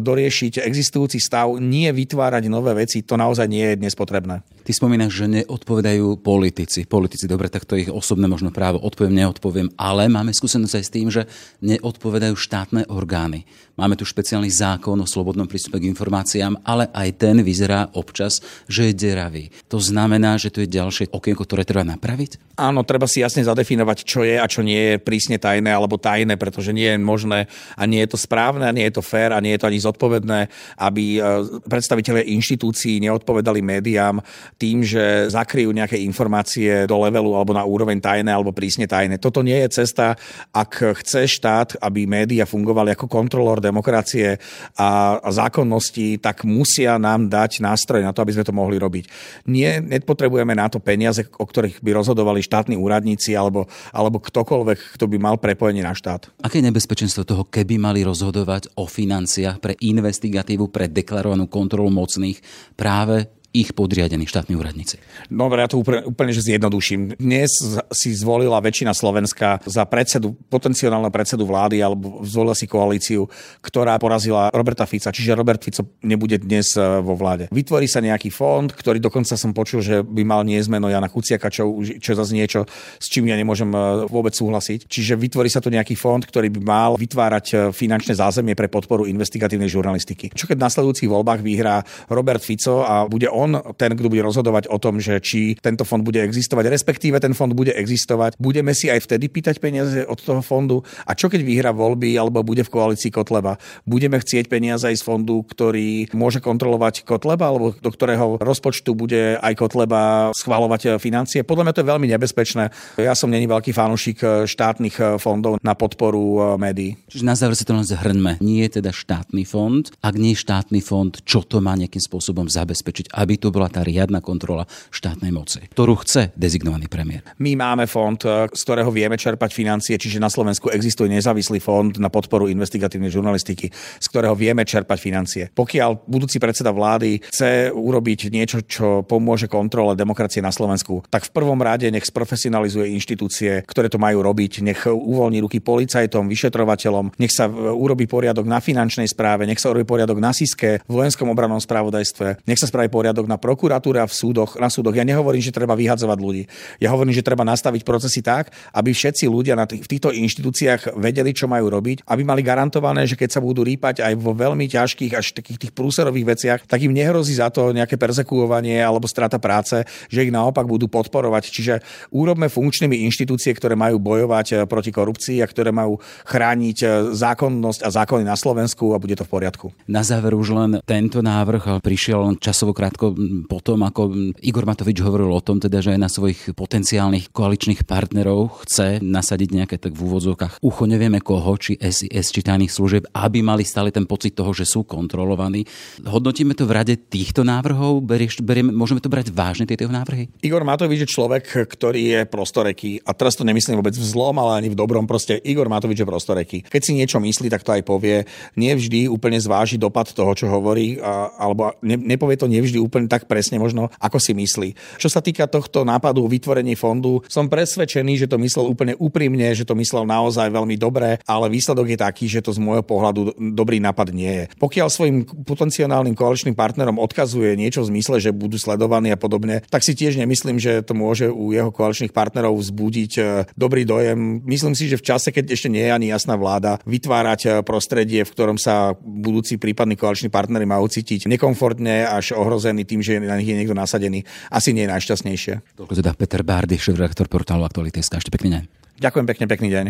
doriešiť 0.02 0.66
existujúci 0.66 1.22
stav, 1.22 1.54
nie 1.62 1.86
vytvárať 1.94 2.50
nové 2.50 2.74
veci. 2.74 3.06
To 3.06 3.14
naozaj 3.14 3.46
nie 3.46 3.64
je 3.74 3.78
dnes 3.78 3.94
potrebné. 3.94 4.42
Ty 4.70 4.78
spomínaš, 4.78 5.26
že 5.26 5.26
neodpovedajú 5.26 6.22
politici. 6.22 6.86
Politici, 6.86 7.26
dobre, 7.26 7.50
tak 7.50 7.66
to 7.66 7.74
ich 7.74 7.90
osobné 7.90 8.30
možno 8.30 8.54
právo 8.54 8.78
odpoviem, 8.78 9.18
neodpoviem, 9.18 9.66
ale 9.74 10.06
máme 10.06 10.30
skúsenosť 10.30 10.74
aj 10.78 10.84
s 10.86 10.94
tým, 10.94 11.10
že 11.10 11.26
neodpovedajú 11.58 12.38
štátne 12.38 12.86
orgány. 12.86 13.42
Máme 13.74 13.98
tu 13.98 14.06
špeciálny 14.06 14.46
zákon 14.46 14.94
o 15.00 15.10
slobodnom 15.10 15.50
prístupe 15.50 15.82
k 15.82 15.90
informáciám, 15.90 16.62
ale 16.62 16.86
aj 16.94 17.08
ten 17.18 17.42
vyzerá 17.42 17.90
občas, 17.98 18.38
že 18.70 18.92
je 18.92 19.10
deravý. 19.10 19.50
To 19.66 19.82
znamená, 19.82 20.38
že 20.38 20.54
to 20.54 20.62
je 20.62 20.70
ďalšie 20.70 21.10
okienko, 21.10 21.42
ktoré 21.42 21.66
treba 21.66 21.82
napraviť? 21.82 22.38
Áno, 22.60 22.84
treba 22.84 23.08
si 23.08 23.24
jasne 23.24 23.40
zadefinovať, 23.40 24.04
čo 24.04 24.20
je 24.20 24.36
a 24.36 24.44
čo 24.44 24.60
nie 24.60 24.76
je 24.76 24.96
prísne 25.00 25.40
tajné 25.40 25.72
alebo 25.72 25.96
tajné, 25.96 26.36
pretože 26.36 26.76
nie 26.76 26.92
je 26.92 27.00
možné 27.00 27.48
a 27.72 27.88
nie 27.88 28.04
je 28.04 28.12
to 28.12 28.20
správne, 28.20 28.68
a 28.68 28.76
nie 28.76 28.84
je 28.84 29.00
to 29.00 29.02
fér 29.02 29.32
a 29.32 29.40
nie 29.40 29.56
je 29.56 29.64
to 29.64 29.68
ani 29.72 29.80
zodpovedné, 29.80 30.40
aby 30.76 31.04
e, 31.16 31.20
predstavitelia 31.64 32.28
inštitúcií 32.28 33.00
neodpovedali 33.00 33.64
médiám 33.64 34.20
tým, 34.60 34.84
že 34.84 35.32
zakryjú 35.32 35.72
nejaké 35.72 35.96
informácie 36.04 36.84
do 36.84 37.00
levelu 37.00 37.32
alebo 37.32 37.56
na 37.56 37.64
úroveň 37.64 37.96
tajné 37.96 38.28
alebo 38.28 38.52
prísne 38.52 38.84
tajné. 38.84 39.16
Toto 39.16 39.40
nie 39.40 39.56
je 39.64 39.80
cesta, 39.80 40.20
ak 40.52 41.00
chce 41.00 41.24
štát, 41.24 41.80
aby 41.80 42.04
médiá 42.04 42.44
fungovali 42.44 42.92
ako 42.92 43.08
kontrolór 43.08 43.64
demokracie 43.64 44.36
a 44.76 45.16
zákonnosti, 45.32 46.20
tak 46.20 46.44
musia 46.44 47.00
nám 47.00 47.32
dať 47.32 47.64
nástroj 47.64 48.04
na 48.04 48.12
to, 48.12 48.20
aby 48.20 48.36
sme 48.36 48.44
to 48.44 48.52
mohli 48.52 48.76
robiť. 48.76 49.08
Nie, 49.48 49.80
nepotrebujeme 49.80 50.52
na 50.52 50.68
to 50.68 50.76
peniaze, 50.76 51.24
o 51.40 51.48
ktorých 51.48 51.80
by 51.80 51.96
rozhodovali 51.96 52.44
štátni 52.44 52.76
úradníci 52.76 53.32
alebo, 53.32 53.64
alebo 53.96 54.20
ktokoľvek, 54.20 55.00
kto 55.00 55.08
by 55.08 55.16
mal 55.16 55.40
prepojenie 55.40 55.80
na 55.80 55.96
štát. 55.96 56.28
Aké 56.44 56.60
je 56.60 56.68
nebezpečenstvo 56.68 57.24
toho, 57.24 57.48
keby 57.48 57.80
mali 57.80 58.04
rozhodovať 58.04 58.76
o 58.76 58.84
financiách 58.84 59.56
pre 59.56 59.72
investigatívu, 59.80 60.68
pre 60.68 60.92
deklarovanú 60.92 61.48
kontrolu 61.48 61.88
mocných 61.88 62.36
práve 62.76 63.39
ich 63.50 63.74
podriadení 63.74 64.30
štátni 64.30 64.54
úradníci. 64.54 65.02
Dobre, 65.26 65.66
ja 65.66 65.68
to 65.70 65.82
úplne, 65.82 66.06
úplne 66.06 66.30
že 66.30 66.46
zjednoduším. 66.46 67.18
Dnes 67.18 67.50
si 67.90 68.08
zvolila 68.14 68.62
väčšina 68.62 68.94
Slovenska 68.94 69.58
za 69.66 69.82
predsedu, 69.90 70.38
potenciálne 70.46 71.10
predsedu 71.10 71.42
vlády 71.50 71.82
alebo 71.82 72.22
zvolila 72.22 72.54
si 72.54 72.70
koalíciu, 72.70 73.26
ktorá 73.58 73.98
porazila 73.98 74.54
Roberta 74.54 74.86
Fica, 74.86 75.10
čiže 75.10 75.34
Robert 75.34 75.58
Fico 75.58 75.98
nebude 76.06 76.38
dnes 76.38 76.78
e, 76.78 77.02
vo 77.02 77.18
vláde. 77.18 77.50
Vytvorí 77.50 77.90
sa 77.90 77.98
nejaký 77.98 78.30
fond, 78.30 78.70
ktorý 78.70 79.02
dokonca 79.02 79.34
som 79.34 79.50
počul, 79.50 79.82
že 79.82 80.06
by 80.06 80.22
mal 80.22 80.46
nie 80.46 80.62
zmeno 80.62 80.86
Jana 80.86 81.10
Kuciaka, 81.10 81.50
čo, 81.50 81.82
čo 81.82 82.14
zase 82.14 82.38
niečo, 82.38 82.70
s 83.02 83.10
čím 83.10 83.26
ja 83.26 83.34
nemôžem 83.34 83.70
e, 83.74 84.06
vôbec 84.06 84.30
súhlasiť. 84.30 84.86
Čiže 84.86 85.18
vytvorí 85.18 85.50
sa 85.50 85.58
tu 85.58 85.74
nejaký 85.74 85.98
fond, 85.98 86.22
ktorý 86.22 86.54
by 86.54 86.60
mal 86.62 86.90
vytvárať 86.94 87.46
e, 87.50 87.54
finančné 87.74 88.14
zázemie 88.14 88.54
pre 88.54 88.70
podporu 88.70 89.10
investigatívnej 89.10 89.66
žurnalistiky. 89.66 90.30
Čo 90.30 90.46
keď 90.46 90.54
v 90.54 90.66
nasledujúcich 90.70 91.10
voľbách 91.10 91.42
vyhrá 91.42 91.82
Robert 92.06 92.46
Fico 92.46 92.86
a 92.86 93.10
bude 93.10 93.26
on 93.26 93.39
ten, 93.76 93.92
kto 93.94 94.08
bude 94.10 94.24
rozhodovať 94.24 94.68
o 94.72 94.76
tom, 94.80 94.98
že 94.98 95.20
či 95.22 95.54
tento 95.60 95.86
fond 95.86 96.02
bude 96.02 96.18
existovať, 96.20 96.66
respektíve 96.68 97.16
ten 97.22 97.36
fond 97.36 97.52
bude 97.52 97.72
existovať. 97.72 98.36
Budeme 98.40 98.74
si 98.74 98.90
aj 98.90 99.06
vtedy 99.06 99.30
pýtať 99.30 99.62
peniaze 99.62 100.02
od 100.04 100.18
toho 100.18 100.42
fondu. 100.42 100.82
A 101.06 101.14
čo 101.14 101.30
keď 101.30 101.44
vyhra 101.44 101.70
voľby 101.70 102.16
alebo 102.18 102.42
bude 102.42 102.64
v 102.66 102.72
koalícii 102.72 103.14
Kotleba? 103.14 103.60
Budeme 103.86 104.18
chcieť 104.18 104.50
peniaze 104.50 104.88
aj 104.88 105.00
z 105.00 105.06
fondu, 105.06 105.44
ktorý 105.46 106.10
môže 106.16 106.42
kontrolovať 106.42 107.06
Kotleba 107.06 107.52
alebo 107.52 107.76
do 107.76 107.90
ktorého 107.92 108.40
rozpočtu 108.40 108.96
bude 108.96 109.38
aj 109.38 109.54
Kotleba 109.54 110.32
schvalovať 110.34 110.96
financie? 110.98 111.44
Podľa 111.46 111.70
mňa 111.70 111.74
to 111.76 111.82
je 111.84 111.90
veľmi 111.92 112.08
nebezpečné. 112.10 112.64
Ja 112.98 113.14
som 113.14 113.30
není 113.30 113.46
veľký 113.46 113.70
fanúšik 113.70 114.48
štátnych 114.48 115.20
fondov 115.20 115.60
na 115.62 115.76
podporu 115.76 116.56
médií. 116.58 116.98
Čiže 117.12 117.24
na 117.28 117.36
záver 117.38 117.54
si 117.54 117.68
to 117.68 117.76
len 117.76 117.86
zhrňme. 117.86 118.42
Nie 118.42 118.66
je 118.66 118.82
teda 118.82 118.90
štátny 118.90 119.44
fond. 119.44 119.84
Ak 120.02 120.16
nie 120.16 120.32
je 120.34 120.42
štátny 120.42 120.80
fond, 120.82 121.12
čo 121.22 121.44
to 121.44 121.60
má 121.60 121.76
nejakým 121.76 122.02
spôsobom 122.02 122.48
zabezpečiť, 122.48 123.12
aby 123.14 123.29
to 123.36 123.52
bola 123.52 123.68
tá 123.68 123.84
riadna 123.84 124.24
kontrola 124.24 124.64
štátnej 124.90 125.30
moci, 125.30 125.68
ktorú 125.70 126.00
chce 126.02 126.32
dezignovaný 126.34 126.88
premiér. 126.88 127.22
My 127.38 127.54
máme 127.54 127.84
fond, 127.86 128.18
z 128.50 128.62
ktorého 128.64 128.88
vieme 128.88 129.20
čerpať 129.20 129.52
financie, 129.52 130.00
čiže 130.00 130.18
na 130.18 130.32
Slovensku 130.32 130.72
existuje 130.72 131.12
nezávislý 131.12 131.60
fond 131.60 131.92
na 132.00 132.08
podporu 132.08 132.48
investigatívnej 132.48 133.12
žurnalistiky, 133.12 133.70
z 133.74 134.06
ktorého 134.08 134.32
vieme 134.32 134.64
čerpať 134.64 134.98
financie. 134.98 135.44
Pokiaľ 135.52 136.08
budúci 136.08 136.40
predseda 136.40 136.72
vlády 136.72 137.20
chce 137.28 137.74
urobiť 137.74 138.32
niečo, 138.32 138.64
čo 138.64 139.02
pomôže 139.04 139.50
kontrole 139.50 139.98
demokracie 139.98 140.40
na 140.40 140.54
Slovensku, 140.54 141.04
tak 141.10 141.26
v 141.28 141.34
prvom 141.34 141.58
rade 141.60 141.90
nech 141.90 142.06
sprofesionalizuje 142.06 142.94
inštitúcie, 142.94 143.66
ktoré 143.66 143.90
to 143.90 143.98
majú 143.98 144.22
robiť, 144.22 144.62
nech 144.62 144.80
uvoľní 144.86 145.42
ruky 145.42 145.58
policajtom, 145.58 146.30
vyšetrovateľom, 146.30 147.18
nech 147.18 147.34
sa 147.34 147.50
urobí 147.50 148.06
poriadok 148.06 148.46
na 148.46 148.62
finančnej 148.62 149.10
správe, 149.10 149.44
nech 149.44 149.58
sa 149.58 149.74
urobí 149.74 149.84
poriadok 149.84 150.22
na 150.22 150.30
SISKE, 150.30 150.86
v 150.86 150.92
vojenskom 150.92 151.28
obranom 151.28 151.58
spravodajstve, 151.58 152.46
nech 152.46 152.60
sa 152.60 152.70
spraví 152.70 152.88
poriadok 152.92 153.19
na 153.26 153.40
prokuratúre 153.40 153.98
a 154.00 154.06
v 154.06 154.14
súdoch, 154.14 154.56
na 154.60 154.68
súdoch. 154.68 154.94
Ja 154.94 155.04
nehovorím, 155.04 155.42
že 155.42 155.52
treba 155.52 155.74
vyhadzovať 155.74 156.18
ľudí. 156.20 156.44
Ja 156.78 156.92
hovorím, 156.92 157.16
že 157.16 157.24
treba 157.24 157.42
nastaviť 157.44 157.82
procesy 157.82 158.20
tak, 158.20 158.52
aby 158.76 158.94
všetci 158.94 159.26
ľudia 159.26 159.56
na 159.56 159.66
tých, 159.66 159.84
v 159.84 159.90
týchto 159.96 160.14
inštitúciách 160.14 160.96
vedeli, 160.96 161.34
čo 161.34 161.50
majú 161.50 161.72
robiť, 161.72 162.06
aby 162.06 162.22
mali 162.22 162.44
garantované, 162.44 163.04
že 163.04 163.18
keď 163.18 163.36
sa 163.36 163.40
budú 163.40 163.64
rýpať 163.66 164.04
aj 164.04 164.14
vo 164.20 164.36
veľmi 164.36 164.68
ťažkých 164.70 165.12
až 165.16 165.32
takých 165.34 165.68
tých 165.68 165.72
prúserových 165.74 166.26
veciach, 166.36 166.60
tak 166.68 166.80
im 166.84 166.94
nehrozí 166.94 167.36
za 167.36 167.48
to 167.50 167.74
nejaké 167.74 167.96
persekuovanie 167.96 168.78
alebo 168.78 169.10
strata 169.10 169.40
práce, 169.42 169.82
že 170.06 170.22
ich 170.24 170.32
naopak 170.32 170.68
budú 170.68 170.86
podporovať. 170.86 171.50
Čiže 171.50 171.74
úrobme 172.12 172.46
funkčnými 172.52 173.02
inštitúcie, 173.08 173.50
ktoré 173.56 173.74
majú 173.74 173.98
bojovať 173.98 174.46
eh, 174.52 174.56
proti 174.68 174.90
korupcii 174.94 175.42
a 175.42 175.50
ktoré 175.50 175.72
majú 175.72 175.98
chrániť 176.28 176.78
eh, 176.82 176.90
zákonnosť 177.14 177.80
a 177.86 177.88
zákony 177.90 178.22
na 178.26 178.36
Slovensku 178.36 178.92
a 178.92 179.00
bude 179.02 179.16
to 179.16 179.24
v 179.26 179.32
poriadku. 179.32 179.66
Na 179.88 180.04
záver 180.06 180.36
už 180.36 180.54
len 180.54 180.70
tento 180.84 181.24
návrh 181.24 181.80
prišiel 181.80 182.36
časovo 182.38 182.76
krátko 182.76 183.09
potom, 183.46 183.84
ako 183.84 184.34
Igor 184.40 184.64
Matovič 184.64 184.98
hovoril 185.04 185.30
o 185.30 185.44
tom, 185.44 185.58
teda, 185.58 185.82
že 185.82 185.94
aj 185.94 186.00
na 186.00 186.10
svojich 186.10 186.54
potenciálnych 186.54 187.34
koaličných 187.34 187.84
partnerov 187.84 188.64
chce 188.66 189.02
nasadiť 189.02 189.48
nejaké 189.50 189.76
tak 189.80 189.96
v 189.96 190.04
úvodzovkách 190.04 190.60
ucho 190.60 190.84
nevieme 190.84 191.22
koho, 191.24 191.56
či 191.56 191.76
SIS, 191.80 192.30
či 192.34 192.40
tajných 192.44 192.70
služieb, 192.70 193.08
aby 193.16 193.40
mali 193.40 193.64
stále 193.64 193.88
ten 193.88 194.04
pocit 194.04 194.36
toho, 194.36 194.52
že 194.52 194.68
sú 194.68 194.84
kontrolovaní. 194.84 195.64
Hodnotíme 196.04 196.52
to 196.52 196.68
v 196.68 196.76
rade 196.76 196.94
týchto 196.98 197.42
návrhov? 197.46 198.04
Berieš, 198.04 198.44
berieme, 198.44 198.74
môžeme 198.74 199.00
to 199.00 199.08
brať 199.08 199.32
vážne, 199.32 199.64
tieto 199.64 199.88
návrhy? 199.88 200.28
Igor 200.44 200.62
Matovič 200.66 201.06
je 201.06 201.08
človek, 201.08 201.64
ktorý 201.70 202.02
je 202.18 202.20
prostoreký. 202.28 203.00
A 203.08 203.16
teraz 203.16 203.40
to 203.40 203.46
nemyslím 203.46 203.80
vôbec 203.80 203.96
v 203.96 204.04
zlom, 204.04 204.36
ale 204.36 204.60
ani 204.60 204.68
v 204.68 204.76
dobrom. 204.76 205.08
Proste 205.08 205.40
Igor 205.40 205.72
Matovič 205.72 206.04
je 206.04 206.06
prostoreký. 206.06 206.58
Keď 206.68 206.82
si 206.84 206.92
niečo 206.92 207.18
myslí, 207.22 207.48
tak 207.48 207.64
to 207.64 207.72
aj 207.72 207.82
povie. 207.86 208.28
Nevždy 208.60 209.08
úplne 209.08 209.40
zváži 209.40 209.80
dopad 209.80 210.12
toho, 210.12 210.32
čo 210.36 210.52
hovorí, 210.52 211.00
alebo 211.40 211.72
ne, 211.80 211.96
nepovie 211.96 212.36
to 212.36 212.50
nevždy 212.50 212.76
úplne 212.76 212.99
tak 213.06 213.30
presne 213.30 213.62
možno, 213.62 213.88
ako 214.02 214.18
si 214.18 214.32
myslí. 214.34 214.98
Čo 214.98 215.08
sa 215.08 215.22
týka 215.22 215.46
tohto 215.46 215.86
nápadu 215.86 216.26
o 216.26 216.32
vytvorení 216.32 216.74
fondu, 216.74 217.22
som 217.28 217.46
presvedčený, 217.46 218.26
že 218.26 218.30
to 218.30 218.36
myslel 218.40 218.66
úplne 218.68 218.96
úprimne, 218.98 219.52
že 219.54 219.64
to 219.64 219.78
myslel 219.78 220.04
naozaj 220.08 220.50
veľmi 220.50 220.76
dobre, 220.80 221.20
ale 221.24 221.52
výsledok 221.52 221.94
je 221.94 221.98
taký, 222.00 222.24
že 222.26 222.44
to 222.44 222.50
z 222.50 222.60
môjho 222.60 222.84
pohľadu 222.84 223.36
dobrý 223.54 223.78
nápad 223.78 224.08
nie 224.10 224.32
je. 224.32 224.44
Pokiaľ 224.58 224.88
svojim 224.90 225.24
potenciálnym 225.46 226.16
koaličným 226.16 226.56
partnerom 226.56 226.98
odkazuje 226.98 227.54
niečo 227.54 227.86
v 227.86 227.96
zmysle, 227.96 228.16
že 228.18 228.34
budú 228.34 228.56
sledovaní 228.56 229.12
a 229.12 229.18
podobne, 229.20 229.62
tak 229.68 229.84
si 229.84 229.92
tiež 229.94 230.16
nemyslím, 230.18 230.58
že 230.58 230.80
to 230.82 230.96
môže 230.96 231.28
u 231.28 231.52
jeho 231.52 231.68
koaličných 231.68 232.16
partnerov 232.16 232.56
vzbudiť 232.56 233.12
e, 233.18 233.22
dobrý 233.54 233.84
dojem. 233.84 234.42
Myslím 234.44 234.74
si, 234.74 234.88
že 234.88 234.98
v 234.98 235.06
čase, 235.06 235.28
keď 235.30 235.52
ešte 235.52 235.68
nie 235.68 235.84
je 235.84 235.92
ani 235.92 236.06
jasná 236.10 236.34
vláda, 236.34 236.80
vytvárať 236.88 237.40
e, 237.44 237.48
prostredie, 237.62 238.24
v 238.24 238.32
ktorom 238.32 238.58
sa 238.58 238.96
budúci 238.98 239.60
prípadní 239.60 239.94
koaliční 239.94 240.32
partnery 240.32 240.64
majú 240.64 240.88
cítiť 240.88 241.28
nekomfortne 241.28 242.08
až 242.08 242.32
ohrozený 242.80 242.88
tým, 242.88 243.00
že 243.04 243.20
na 243.20 243.36
nich 243.36 243.48
je 243.48 243.56
niekto 243.56 243.76
nasadený, 243.76 244.24
asi 244.48 244.72
nie 244.72 244.88
je 244.88 244.92
najšťastnejšie. 244.96 245.54
Toľko 245.76 245.94
teda 246.00 246.10
Peter 246.16 246.42
Bárdy, 246.42 246.80
šéf-redaktor 246.80 247.28
portálu 247.28 247.68
Aktuality.sk. 247.68 248.16
Ešte 248.16 248.32
pekný 248.32 248.56
deň. 248.56 248.62
Ďakujem 249.00 249.26
pekne, 249.28 249.44
pekný 249.48 249.68
deň. 249.72 249.84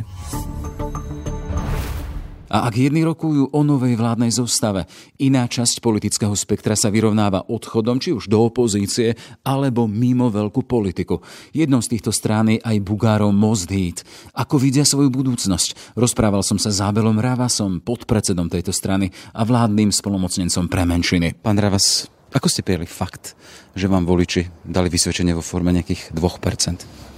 A 2.50 2.66
ak 2.66 2.74
jedni 2.74 3.06
rokujú 3.06 3.54
o 3.54 3.60
novej 3.62 3.94
vládnej 3.94 4.34
zostave, 4.34 4.90
iná 5.22 5.46
časť 5.46 5.78
politického 5.78 6.34
spektra 6.34 6.74
sa 6.74 6.90
vyrovnáva 6.90 7.46
odchodom 7.46 8.02
či 8.02 8.10
už 8.10 8.26
do 8.26 8.42
opozície 8.42 9.14
alebo 9.46 9.86
mimo 9.86 10.34
veľkú 10.34 10.66
politiku. 10.66 11.22
Jednou 11.54 11.78
z 11.78 11.94
týchto 11.94 12.10
strán 12.10 12.50
je 12.50 12.58
aj 12.58 12.82
Bugárov 12.82 13.30
Most 13.30 13.70
Heat. 13.70 14.02
Ako 14.34 14.58
vidia 14.58 14.82
svoju 14.82 15.14
budúcnosť? 15.14 15.94
Rozprával 15.94 16.42
som 16.42 16.58
sa 16.58 16.74
s 16.74 16.82
Abelom 16.82 17.22
Ravasom, 17.22 17.78
podpredsedom 17.86 18.50
tejto 18.50 18.74
strany 18.74 19.14
a 19.30 19.46
vládnym 19.46 19.94
spolomocnencom 19.94 20.66
pre 20.66 20.82
menšiny. 20.82 21.38
Pán 21.38 21.54
Ravas, 21.54 22.10
ako 22.30 22.46
ste 22.46 22.62
prijeli 22.62 22.86
fakt, 22.86 23.34
že 23.74 23.90
vám 23.90 24.06
voliči 24.06 24.46
dali 24.62 24.86
vysvedčenie 24.86 25.34
vo 25.34 25.42
forme 25.42 25.74
nejakých 25.74 26.14
2%? 26.14 27.09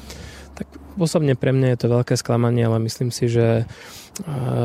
Osobne 1.00 1.32
pre 1.34 1.56
mňa 1.56 1.74
je 1.74 1.78
to 1.80 1.88
veľké 1.88 2.14
sklamanie, 2.20 2.68
ale 2.68 2.76
myslím 2.84 3.08
si, 3.08 3.28
že 3.28 3.64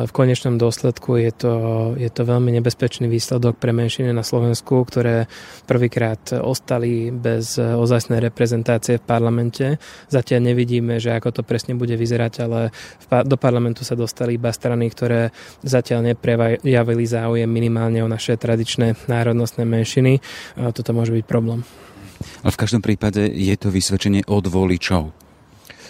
v 0.03 0.11
konečnom 0.11 0.59
dôsledku 0.59 1.15
je 1.23 1.31
to, 1.31 1.53
je 1.95 2.11
to 2.11 2.27
veľmi 2.27 2.51
nebezpečný 2.59 3.07
výsledok 3.07 3.55
pre 3.55 3.71
menšiny 3.71 4.11
na 4.11 4.19
Slovensku, 4.19 4.83
ktoré 4.83 5.31
prvýkrát 5.63 6.19
ostali 6.43 7.15
bez 7.15 7.55
ozajstnej 7.55 8.19
reprezentácie 8.19 8.99
v 8.99 9.07
parlamente. 9.07 9.79
Zatiaľ 10.11 10.51
nevidíme, 10.51 10.99
že 10.99 11.15
ako 11.15 11.31
to 11.31 11.41
presne 11.47 11.79
bude 11.79 11.95
vyzerať, 11.95 12.33
ale 12.43 12.75
do 13.23 13.39
parlamentu 13.39 13.87
sa 13.87 13.95
dostali 13.95 14.35
iba 14.35 14.51
strany, 14.51 14.91
ktoré 14.91 15.31
zatiaľ 15.63 16.11
neprejavili 16.11 17.07
záujem 17.07 17.47
minimálne 17.47 18.03
o 18.03 18.11
naše 18.11 18.35
tradičné 18.35 19.07
národnostné 19.07 19.63
menšiny. 19.63 20.19
Toto 20.75 20.91
môže 20.91 21.15
byť 21.15 21.23
problém. 21.23 21.63
Ale 22.43 22.51
v 22.51 22.59
každom 22.59 22.83
prípade 22.83 23.31
je 23.31 23.55
to 23.55 23.71
vysvedčenie 23.71 24.27
od 24.27 24.43
voličov 24.43 25.26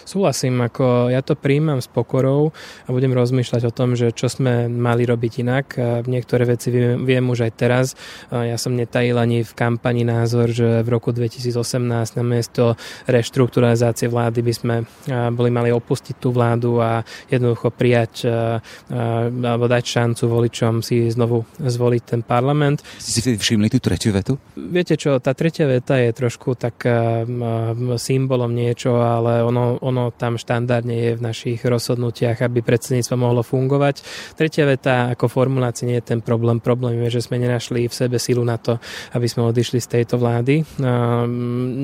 súhlasím, 0.08 0.64
ako 0.64 1.12
ja 1.12 1.20
to 1.20 1.36
príjmam 1.36 1.84
s 1.84 1.86
pokorou 1.92 2.56
a 2.84 2.88
budem 2.88 3.12
rozmýšľať 3.12 3.68
o 3.68 3.72
tom, 3.76 3.92
že 3.92 4.16
čo 4.16 4.32
sme 4.32 4.72
mali 4.72 5.04
robiť 5.04 5.32
inak. 5.44 5.66
Niektoré 6.08 6.48
veci 6.48 6.72
viem, 6.72 7.04
viem 7.04 7.24
už 7.28 7.44
aj 7.44 7.52
teraz. 7.60 7.86
Ja 8.32 8.56
som 8.56 8.72
netajil 8.72 9.20
ani 9.20 9.44
v 9.44 9.52
kampani 9.52 10.08
názor, 10.08 10.48
že 10.48 10.80
v 10.80 10.88
roku 10.88 11.12
2018 11.12 12.16
na 12.16 12.24
miesto 12.24 12.80
reštrukturalizácie 13.04 14.08
vlády 14.08 14.40
by 14.40 14.54
sme 14.56 14.74
boli 15.36 15.52
mali 15.52 15.68
opustiť 15.68 16.16
tú 16.16 16.32
vládu 16.32 16.80
a 16.80 17.04
jednoducho 17.28 17.68
prijať 17.68 18.24
alebo 18.88 19.68
dať 19.68 19.84
šancu 19.84 20.24
voličom 20.24 20.80
si 20.80 21.10
znovu 21.12 21.44
zvoliť 21.60 22.02
ten 22.06 22.20
parlament. 22.24 22.80
Si 22.96 23.20
si 23.20 23.36
všimli 23.36 23.68
tú 23.68 23.82
tretiu 23.82 24.14
vetu? 24.14 24.40
Viete 24.56 24.96
čo, 24.96 25.20
tá 25.20 25.36
tretia 25.36 25.68
veta 25.68 26.00
je 26.00 26.14
trošku 26.14 26.54
tak 26.54 26.86
symbolom 27.98 28.54
niečo, 28.54 29.02
ale 29.02 29.42
ono, 29.42 29.76
ono 29.82 29.97
ono 29.98 30.14
tam 30.14 30.38
štandardne 30.38 30.94
je 30.94 31.10
v 31.18 31.22
našich 31.26 31.58
rozhodnutiach, 31.66 32.38
aby 32.46 32.62
predsedníctvo 32.62 33.18
mohlo 33.18 33.42
fungovať. 33.42 34.06
Tretia 34.38 34.62
veta 34.62 35.10
ako 35.10 35.26
formulácia 35.26 35.90
nie 35.90 35.98
je 35.98 36.14
ten 36.14 36.20
problém. 36.22 36.62
Problém 36.62 37.02
je, 37.06 37.18
že 37.18 37.26
sme 37.26 37.42
nenašli 37.42 37.90
v 37.90 37.94
sebe 37.94 38.22
silu 38.22 38.46
na 38.46 38.54
to, 38.62 38.78
aby 39.18 39.26
sme 39.26 39.50
odišli 39.50 39.82
z 39.82 39.98
tejto 39.98 40.22
vlády. 40.22 40.62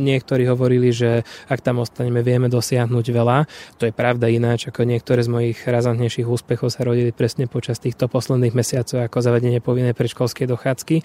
Niektorí 0.07 0.46
hovorili, 0.46 0.94
že 0.94 1.27
ak 1.50 1.59
tam 1.59 1.83
ostaneme, 1.83 2.22
vieme 2.22 2.46
dosiahnuť 2.46 3.07
veľa. 3.11 3.38
To 3.83 3.90
je 3.90 3.92
pravda 3.96 4.31
ináč, 4.31 4.70
ako 4.70 4.87
niektoré 4.87 5.27
z 5.27 5.33
mojich 5.33 5.59
razantnejších 5.66 6.29
úspechov 6.29 6.70
sa 6.70 6.87
rodili 6.87 7.11
presne 7.11 7.50
počas 7.50 7.83
týchto 7.83 8.07
posledných 8.07 8.55
mesiacov 8.55 9.11
ako 9.11 9.18
zavedenie 9.18 9.59
povinnej 9.59 9.96
predškolskej 9.98 10.46
dochádzky. 10.46 10.96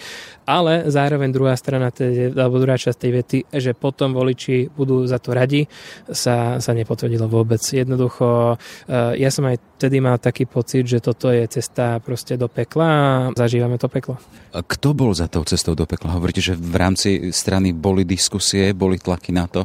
Ale 0.46 0.86
zároveň 0.92 1.34
druhá 1.34 1.58
strana, 1.58 1.90
alebo 1.90 2.62
druhá 2.62 2.78
časť 2.78 2.98
tej 3.00 3.12
vety, 3.24 3.38
že 3.50 3.72
potom 3.74 4.14
voliči 4.14 4.70
budú 4.76 5.08
za 5.08 5.18
to 5.18 5.32
radi, 5.32 5.66
sa, 6.12 6.60
sa 6.60 6.72
nepotrebuje 6.76 6.99
nepotvrdilo 7.00 7.32
vôbec. 7.32 7.62
Jednoducho, 7.64 8.60
eh, 8.90 9.24
ja 9.24 9.32
som 9.32 9.48
aj 9.48 9.56
vtedy 9.80 10.04
mal 10.04 10.20
taký 10.20 10.44
pocit, 10.44 10.84
že 10.84 11.00
toto 11.00 11.32
je 11.32 11.48
cesta 11.48 12.04
proste 12.04 12.36
do 12.36 12.52
pekla 12.52 12.88
a 12.88 13.04
zažívame 13.32 13.80
to 13.80 13.88
peklo. 13.88 14.20
Kto 14.52 14.92
bol 14.92 15.16
za 15.16 15.32
tou 15.32 15.48
cestou 15.48 15.78
do 15.78 15.88
pekla? 15.88 16.20
Hovoríte, 16.20 16.44
že 16.44 16.60
v 16.60 16.76
rámci 16.76 17.32
strany 17.32 17.72
boli 17.72 18.04
diskusie, 18.04 18.76
boli 18.76 19.00
tlaky 19.00 19.32
na 19.32 19.48
to, 19.48 19.64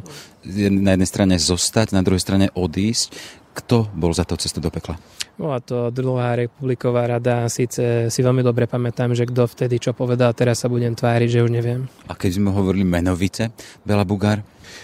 na 0.71 0.95
jednej 0.95 1.09
strane 1.09 1.35
zostať, 1.35 1.91
na 1.91 2.05
druhej 2.05 2.23
strane 2.23 2.47
odísť. 2.55 3.11
Kto 3.55 3.87
bol 3.95 4.11
za 4.11 4.27
tou 4.27 4.35
cestou 4.35 4.59
do 4.59 4.67
pekla? 4.67 4.99
Bola 5.35 5.63
to 5.63 5.91
druhá 5.91 6.35
republiková 6.35 7.07
rada, 7.07 7.47
síce 7.51 8.07
si 8.07 8.19
veľmi 8.23 8.43
dobre 8.43 8.67
pamätám, 8.67 9.11
že 9.15 9.27
kto 9.27 9.47
vtedy 9.47 9.79
čo 9.79 9.91
povedal, 9.91 10.31
teraz 10.31 10.63
sa 10.63 10.71
budem 10.71 10.95
tváriť, 10.95 11.39
že 11.39 11.43
už 11.43 11.51
neviem. 11.51 11.87
A 12.07 12.15
keď 12.15 12.39
sme 12.39 12.55
hovorili 12.55 12.87
menovite, 12.87 13.51
Bela 13.83 14.07
Bugár? 14.07 14.43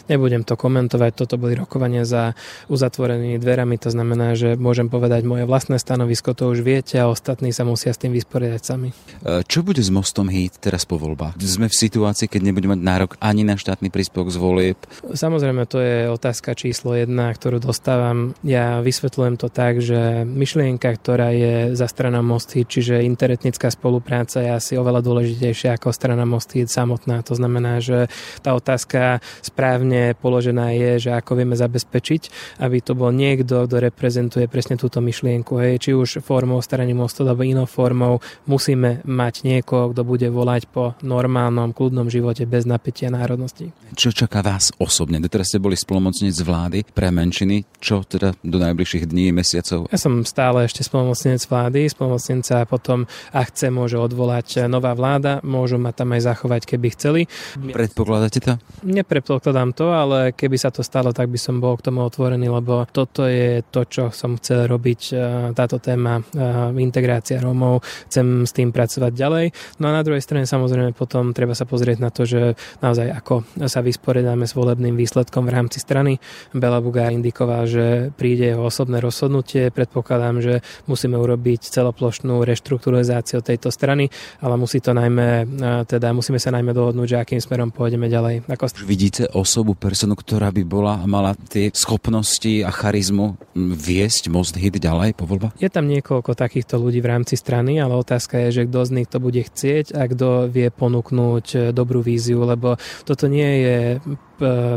Nebudem 0.09 0.43
to 0.43 0.57
komentovať, 0.57 1.11
toto 1.15 1.35
boli 1.39 1.53
rokovania 1.55 2.03
za 2.03 2.33
uzatvorenými 2.67 3.37
dverami, 3.37 3.75
to 3.77 3.89
znamená, 3.89 4.33
že 4.35 4.59
môžem 4.59 4.91
povedať 4.91 5.23
moje 5.23 5.47
vlastné 5.47 5.79
stanovisko, 5.79 6.35
to 6.35 6.51
už 6.51 6.61
viete 6.61 6.99
a 6.99 7.07
ostatní 7.07 7.55
sa 7.55 7.63
musia 7.63 7.95
s 7.95 8.01
tým 8.01 8.11
vysporiadať 8.11 8.61
sami. 8.61 8.89
E, 9.23 9.45
čo 9.47 9.63
bude 9.63 9.79
s 9.79 9.93
mostom 9.93 10.27
hýt 10.27 10.59
teraz 10.59 10.83
po 10.83 10.99
voľbách? 10.99 11.39
Sme 11.39 11.71
v 11.71 11.75
situácii, 11.75 12.27
keď 12.27 12.41
nebudeme 12.51 12.75
mať 12.75 12.81
nárok 12.81 13.11
ani 13.21 13.47
na 13.47 13.55
štátny 13.55 13.87
príspevok 13.87 14.31
z 14.31 14.37
volieb? 14.37 14.79
Samozrejme, 15.07 15.63
to 15.65 15.79
je 15.79 16.11
otázka 16.11 16.53
číslo 16.53 16.93
jedna, 16.93 17.31
ktorú 17.31 17.63
dostávam. 17.63 18.35
Ja 18.43 18.83
vysvetľujem 18.83 19.35
to 19.39 19.47
tak, 19.47 19.79
že 19.79 20.27
myšlienka, 20.27 20.91
ktorá 20.97 21.31
je 21.31 21.55
za 21.73 21.87
strana 21.87 22.19
Mosty, 22.19 22.67
čiže 22.67 23.03
interetnická 23.07 23.71
spolupráca 23.71 24.43
je 24.43 24.51
asi 24.51 24.73
oveľa 24.75 25.01
dôležitejšia 25.05 25.79
ako 25.79 25.95
strana 25.95 26.27
Mosty 26.27 26.63
samotná. 26.67 27.23
To 27.25 27.33
znamená, 27.33 27.79
že 27.79 28.11
tá 28.41 28.53
otázka 28.53 29.23
správne 29.39 29.70
správne 29.71 30.19
položená 30.19 30.75
je, 30.75 31.07
že 31.07 31.11
ako 31.15 31.39
vieme 31.39 31.55
zabezpečiť, 31.55 32.21
aby 32.59 32.83
to 32.83 32.91
bol 32.91 33.07
niekto, 33.07 33.63
kto 33.63 33.87
reprezentuje 33.87 34.51
presne 34.51 34.75
túto 34.75 34.99
myšlienku. 34.99 35.55
Hej, 35.63 35.87
či 35.87 35.91
už 35.95 36.19
formou 36.19 36.59
starania 36.59 36.91
mostov 36.91 37.23
alebo 37.31 37.47
inou 37.47 37.63
formou 37.63 38.19
musíme 38.51 38.99
mať 39.07 39.47
niekoho, 39.47 39.95
kto 39.95 40.03
bude 40.03 40.27
volať 40.27 40.67
po 40.67 40.99
normálnom, 40.99 41.71
kľudnom 41.71 42.11
živote 42.11 42.43
bez 42.43 42.67
napätia 42.67 43.07
národnosti. 43.07 43.71
Čo 43.95 44.11
čaká 44.11 44.43
vás 44.43 44.75
osobne? 44.75 45.23
Doteraz 45.23 45.47
ste 45.47 45.63
boli 45.63 45.79
splnomocnec 45.79 46.35
vlády 46.35 46.83
pre 46.91 47.07
menšiny. 47.07 47.63
Čo 47.79 48.03
teda 48.03 48.35
do 48.43 48.59
najbližších 48.59 49.07
dní, 49.07 49.31
mesiacov? 49.31 49.87
Ja 49.87 49.95
som 49.95 50.27
stále 50.27 50.67
ešte 50.67 50.83
splnomocnec 50.83 51.39
vlády. 51.47 51.87
Splnomocnenca 51.87 52.67
potom, 52.67 53.07
ak 53.31 53.55
chce, 53.55 53.71
môže 53.71 53.95
odvolať 53.95 54.67
nová 54.67 54.91
vláda. 54.99 55.39
Môžu 55.47 55.79
ma 55.79 55.95
tam 55.95 56.11
aj 56.11 56.27
zachovať, 56.27 56.75
keby 56.75 56.87
chceli. 56.91 57.21
Predpokladáte 57.55 58.43
to? 58.43 58.59
Nepredpokladám 58.83 59.60
to 59.69 59.81
to, 59.81 59.89
ale 59.89 60.29
keby 60.37 60.61
sa 60.61 60.69
to 60.69 60.85
stalo, 60.85 61.09
tak 61.09 61.33
by 61.33 61.41
som 61.41 61.57
bol 61.57 61.73
k 61.73 61.89
tomu 61.89 62.05
otvorený, 62.05 62.53
lebo 62.53 62.85
toto 62.93 63.25
je 63.25 63.65
to, 63.65 63.89
čo 63.89 64.13
som 64.13 64.37
chcel 64.37 64.69
robiť, 64.69 65.01
e, 65.09 65.13
táto 65.57 65.81
téma 65.81 66.21
e, 66.21 66.77
integrácia 66.77 67.41
Rómov. 67.41 67.81
Chcem 68.05 68.45
s 68.45 68.53
tým 68.53 68.69
pracovať 68.69 69.09
ďalej. 69.09 69.45
No 69.81 69.89
a 69.89 69.97
na 69.97 70.05
druhej 70.05 70.21
strane 70.21 70.45
samozrejme 70.45 70.93
potom 70.93 71.33
treba 71.33 71.57
sa 71.57 71.65
pozrieť 71.65 71.97
na 71.97 72.13
to, 72.13 72.29
že 72.29 72.53
naozaj 72.85 73.09
ako 73.09 73.41
sa 73.65 73.81
vysporiadáme 73.81 74.45
s 74.45 74.53
volebným 74.53 74.93
výsledkom 74.93 75.49
v 75.49 75.53
rámci 75.57 75.81
strany. 75.81 76.21
Bela 76.53 76.77
Bugá 76.77 77.09
indikoval, 77.09 77.65
že 77.65 78.13
príde 78.13 78.53
jeho 78.53 78.61
osobné 78.61 79.01
rozhodnutie. 79.01 79.73
Predpokladám, 79.73 80.45
že 80.45 80.53
musíme 80.85 81.17
urobiť 81.17 81.73
celoplošnú 81.73 82.45
reštrukturalizáciu 82.45 83.41
tejto 83.41 83.73
strany, 83.73 84.13
ale 84.45 84.61
musí 84.61 84.77
to 84.77 84.93
najmä, 84.93 85.29
e, 85.41 85.45
teda 85.89 86.13
musíme 86.13 86.37
sa 86.37 86.53
najmä 86.53 86.69
dohodnúť, 86.69 87.17
že 87.17 87.17
akým 87.17 87.41
smerom 87.41 87.73
pôjdeme 87.73 88.05
ďalej. 88.05 88.45
Ako... 88.45 88.69
Vidíte 88.85 89.31
osobu 89.51 89.75
personu, 89.75 90.15
ktorá 90.15 90.47
by 90.55 90.63
bola 90.63 91.03
mala 91.03 91.35
tie 91.35 91.67
schopnosti 91.75 92.63
a 92.63 92.71
charizmu 92.71 93.35
viesť 93.51 94.31
Most 94.31 94.55
Hit 94.55 94.79
ďalej 94.79 95.11
po 95.19 95.27
voľbách? 95.27 95.59
Je 95.59 95.67
tam 95.67 95.91
niekoľko 95.91 96.39
takýchto 96.39 96.79
ľudí 96.79 97.03
v 97.03 97.11
rámci 97.11 97.35
strany, 97.35 97.75
ale 97.83 97.99
otázka 97.99 98.47
je, 98.47 98.63
že 98.63 98.71
kto 98.71 98.79
z 98.87 98.91
nich 98.95 99.11
to 99.11 99.19
bude 99.19 99.43
chcieť 99.43 99.91
a 99.91 100.07
kto 100.07 100.47
vie 100.47 100.71
ponúknuť 100.71 101.45
eh, 101.51 101.61
dobrú 101.75 101.99
víziu, 101.99 102.47
lebo 102.47 102.79
toto 103.03 103.27
nie 103.27 103.51
je 103.67 103.77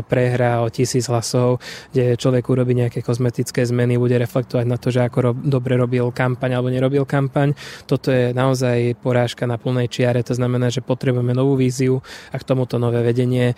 prehra 0.05 0.61
o 0.61 0.69
tisíc 0.69 1.09
hlasov, 1.09 1.59
kde 1.89 2.15
človek 2.15 2.45
urobí 2.45 2.77
nejaké 2.77 3.01
kozmetické 3.01 3.65
zmeny, 3.65 3.97
bude 3.97 4.15
reflektovať 4.15 4.65
na 4.69 4.77
to, 4.77 4.93
že 4.93 5.01
ako 5.01 5.17
ro- 5.21 5.35
dobre 5.35 5.75
robil 5.75 6.13
kampaň 6.13 6.55
alebo 6.55 6.69
nerobil 6.69 7.03
kampaň. 7.03 7.57
Toto 7.89 8.13
je 8.13 8.31
naozaj 8.31 9.01
porážka 9.01 9.49
na 9.49 9.57
plnej 9.57 9.89
čiare, 9.89 10.21
to 10.21 10.37
znamená, 10.37 10.69
že 10.69 10.85
potrebujeme 10.85 11.33
novú 11.33 11.57
víziu 11.57 11.99
a 12.29 12.37
k 12.37 12.47
tomuto 12.47 12.77
nové 12.77 13.01
vedenie. 13.01 13.57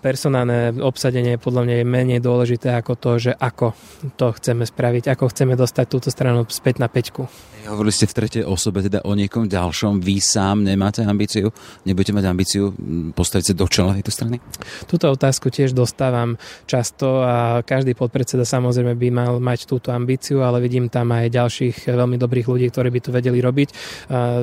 Personálne 0.00 0.74
obsadenie 0.80 1.36
podľa 1.36 1.62
mňa 1.68 1.74
je 1.78 1.86
menej 1.86 2.20
dôležité 2.24 2.72
ako 2.72 2.92
to, 2.96 3.10
že 3.18 3.32
ako 3.36 3.76
to 4.16 4.32
chceme 4.38 4.64
spraviť, 4.64 5.12
ako 5.12 5.28
chceme 5.28 5.54
dostať 5.58 5.86
túto 5.90 6.08
stranu 6.08 6.46
späť 6.48 6.78
na 6.78 6.86
peťku. 6.86 7.26
Hovorili 7.62 7.94
ste 7.94 8.10
v 8.10 8.16
tretej 8.18 8.42
osobe, 8.42 8.82
teda 8.82 9.06
o 9.06 9.14
niekom 9.14 9.46
ďalšom. 9.46 10.02
Vy 10.02 10.18
sám 10.18 10.66
nemáte 10.66 11.06
ambíciu? 11.06 11.54
Nebudete 11.86 12.10
mať 12.10 12.24
ambíciu 12.26 12.74
postaviť 13.14 13.44
sa 13.50 13.54
do 13.54 13.66
čela 13.70 13.94
tejto 13.94 14.10
strany? 14.10 14.42
Túto 14.90 15.06
otázku 15.06 15.41
tiež 15.48 15.72
dostávam 15.72 16.36
často 16.68 17.24
a 17.24 17.64
každý 17.64 17.96
podpredseda 17.96 18.44
samozrejme 18.44 18.94
by 18.94 19.08
mal 19.10 19.32
mať 19.40 19.66
túto 19.66 19.90
ambíciu, 19.90 20.44
ale 20.44 20.60
vidím 20.60 20.92
tam 20.92 21.10
aj 21.10 21.32
ďalších 21.32 21.88
veľmi 21.88 22.20
dobrých 22.20 22.46
ľudí, 22.46 22.66
ktorí 22.68 22.92
by 22.92 23.00
to 23.00 23.10
vedeli 23.10 23.38
robiť. 23.40 23.68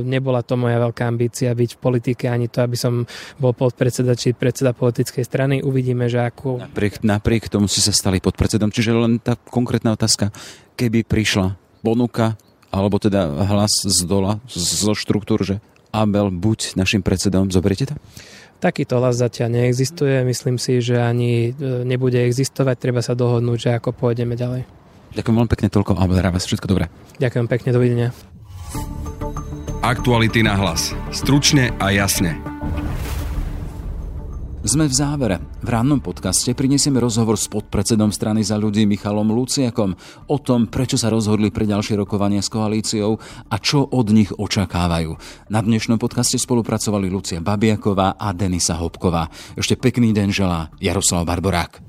Nebola 0.03 0.41
to 0.41 0.57
moja 0.57 0.81
veľká 0.81 1.05
ambícia 1.05 1.53
byť 1.53 1.69
v 1.75 1.79
politike, 1.79 2.25
ani 2.27 2.49
to, 2.49 2.65
aby 2.65 2.75
som 2.75 3.05
bol 3.37 3.53
podpredseda 3.53 4.17
či 4.17 4.33
predseda 4.33 4.73
politickej 4.73 5.23
strany. 5.23 5.55
Uvidíme, 5.61 6.09
že 6.09 6.25
ako... 6.25 6.65
Napriek, 6.65 7.05
napriek 7.05 7.51
tomu 7.51 7.69
si 7.69 7.79
sa 7.83 7.93
stali 7.93 8.17
podpredsedom, 8.17 8.73
čiže 8.73 8.95
len 8.95 9.21
tá 9.21 9.37
konkrétna 9.37 9.93
otázka, 9.93 10.33
keby 10.79 11.05
prišla 11.05 11.59
ponuka 11.83 12.39
alebo 12.69 13.01
teda 13.01 13.25
hlas 13.49 13.81
z 13.81 14.05
dola, 14.05 14.37
zo 14.45 14.93
štruktúr, 14.93 15.41
že 15.41 15.55
Abel, 15.89 16.29
buď 16.29 16.77
našim 16.77 17.01
predsedom, 17.01 17.49
zoberiete 17.49 17.89
to? 17.89 17.95
Takýto 18.59 18.99
hlas 18.99 19.15
zatiaľ 19.15 19.55
neexistuje, 19.55 20.19
myslím 20.27 20.59
si, 20.59 20.83
že 20.83 20.99
ani 20.99 21.55
e, 21.55 21.87
nebude 21.87 22.19
existovať, 22.19 22.75
treba 22.75 22.99
sa 22.99 23.15
dohodnúť, 23.15 23.57
že 23.57 23.69
ako 23.79 23.95
pôjdeme 23.95 24.35
ďalej. 24.35 24.67
Ďakujem 25.15 25.35
veľmi 25.39 25.51
pekne 25.51 25.67
toľko, 25.71 25.95
Abel 25.95 26.19
Rábas, 26.19 26.45
všetko 26.45 26.67
dobré. 26.67 26.91
Ďakujem 27.17 27.47
pekne, 27.47 27.69
dovidenia. 27.71 28.09
Aktuality 29.79 30.43
na 30.43 30.59
hlas. 30.59 30.91
Stručne 31.15 31.71
a 31.79 31.89
jasne. 31.89 32.58
Sme 34.59 34.91
v 34.91 34.93
závere. 34.93 35.39
V 35.63 35.71
rannom 35.71 36.03
podcaste 36.03 36.51
prinesieme 36.51 36.99
rozhovor 36.99 37.39
s 37.39 37.47
podpredsedom 37.47 38.11
strany 38.11 38.43
za 38.43 38.59
ľudí 38.59 38.83
Michalom 38.83 39.31
Luciakom 39.31 39.95
o 40.27 40.37
tom, 40.43 40.67
prečo 40.67 40.99
sa 40.99 41.07
rozhodli 41.07 41.47
pre 41.47 41.63
ďalšie 41.63 41.95
rokovania 41.95 42.43
s 42.43 42.51
koalíciou 42.51 43.15
a 43.47 43.55
čo 43.55 43.87
od 43.87 44.11
nich 44.11 44.35
očakávajú. 44.35 45.15
Na 45.47 45.63
dnešnom 45.63 45.95
podcaste 45.95 46.35
spolupracovali 46.35 47.07
Lucia 47.07 47.39
Babiaková 47.39 48.19
a 48.19 48.35
Denisa 48.35 48.75
Hopková. 48.75 49.31
Ešte 49.55 49.79
pekný 49.79 50.11
deň 50.11 50.27
želá 50.27 50.67
Jaroslav 50.83 51.23
Barborák. 51.23 51.79